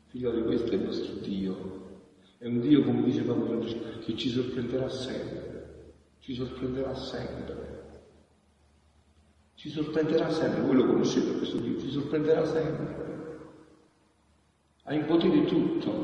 Figlio 0.07 0.31
di 0.31 0.43
questo 0.43 0.71
è 0.71 0.75
il 0.75 0.81
nostro 0.81 1.15
Dio, 1.15 1.81
è 2.37 2.45
un 2.45 2.59
Dio, 2.59 2.83
come 2.83 3.03
dice 3.03 3.21
Papa 3.23 3.45
Francesco, 3.45 3.99
che 4.03 4.15
ci 4.15 4.29
sorprenderà 4.29 4.89
sempre, 4.89 5.93
ci 6.19 6.33
sorprenderà 6.33 6.93
sempre. 6.93 7.71
Ci 9.55 9.69
sorprenderà 9.69 10.29
sempre, 10.29 10.61
voi 10.61 10.75
lo 10.75 10.85
conoscete 10.87 11.37
questo 11.37 11.57
Dio, 11.57 11.79
ci 11.79 11.89
sorprenderà 11.89 12.45
sempre. 12.45 13.01
Ha 14.83 14.93
in 14.93 15.05
potere 15.05 15.45
tutto 15.45 16.03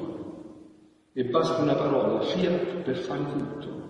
e 1.11 1.25
basta 1.25 1.61
una 1.61 1.75
parola, 1.75 2.21
fiat, 2.21 2.83
per 2.83 2.95
fare 2.95 3.25
tutto. 3.25 3.88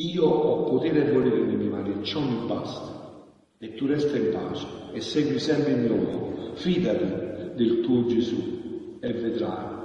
Io 0.00 0.24
ho 0.26 0.62
potere 0.62 1.08
e 1.08 1.12
volere 1.12 1.40
nelle 1.40 1.56
mie 1.56 1.68
mani 1.68 2.04
ciò 2.04 2.20
mi 2.20 2.46
basta. 2.46 3.26
E 3.58 3.74
tu 3.74 3.86
resta 3.86 4.16
in 4.16 4.30
pace 4.30 4.64
e 4.92 5.00
segui 5.00 5.40
sempre 5.40 5.72
il 5.72 5.78
mio 5.78 5.94
uomo. 5.94 6.54
Fidati 6.54 7.56
del 7.56 7.80
tuo 7.80 8.06
Gesù 8.06 8.98
e 9.00 9.12
vedrai 9.12 9.76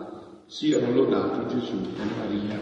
siano 0.46 0.92
lodati 0.94 1.56
Gesù 1.56 1.78
e 1.98 2.04
Maria. 2.16 2.62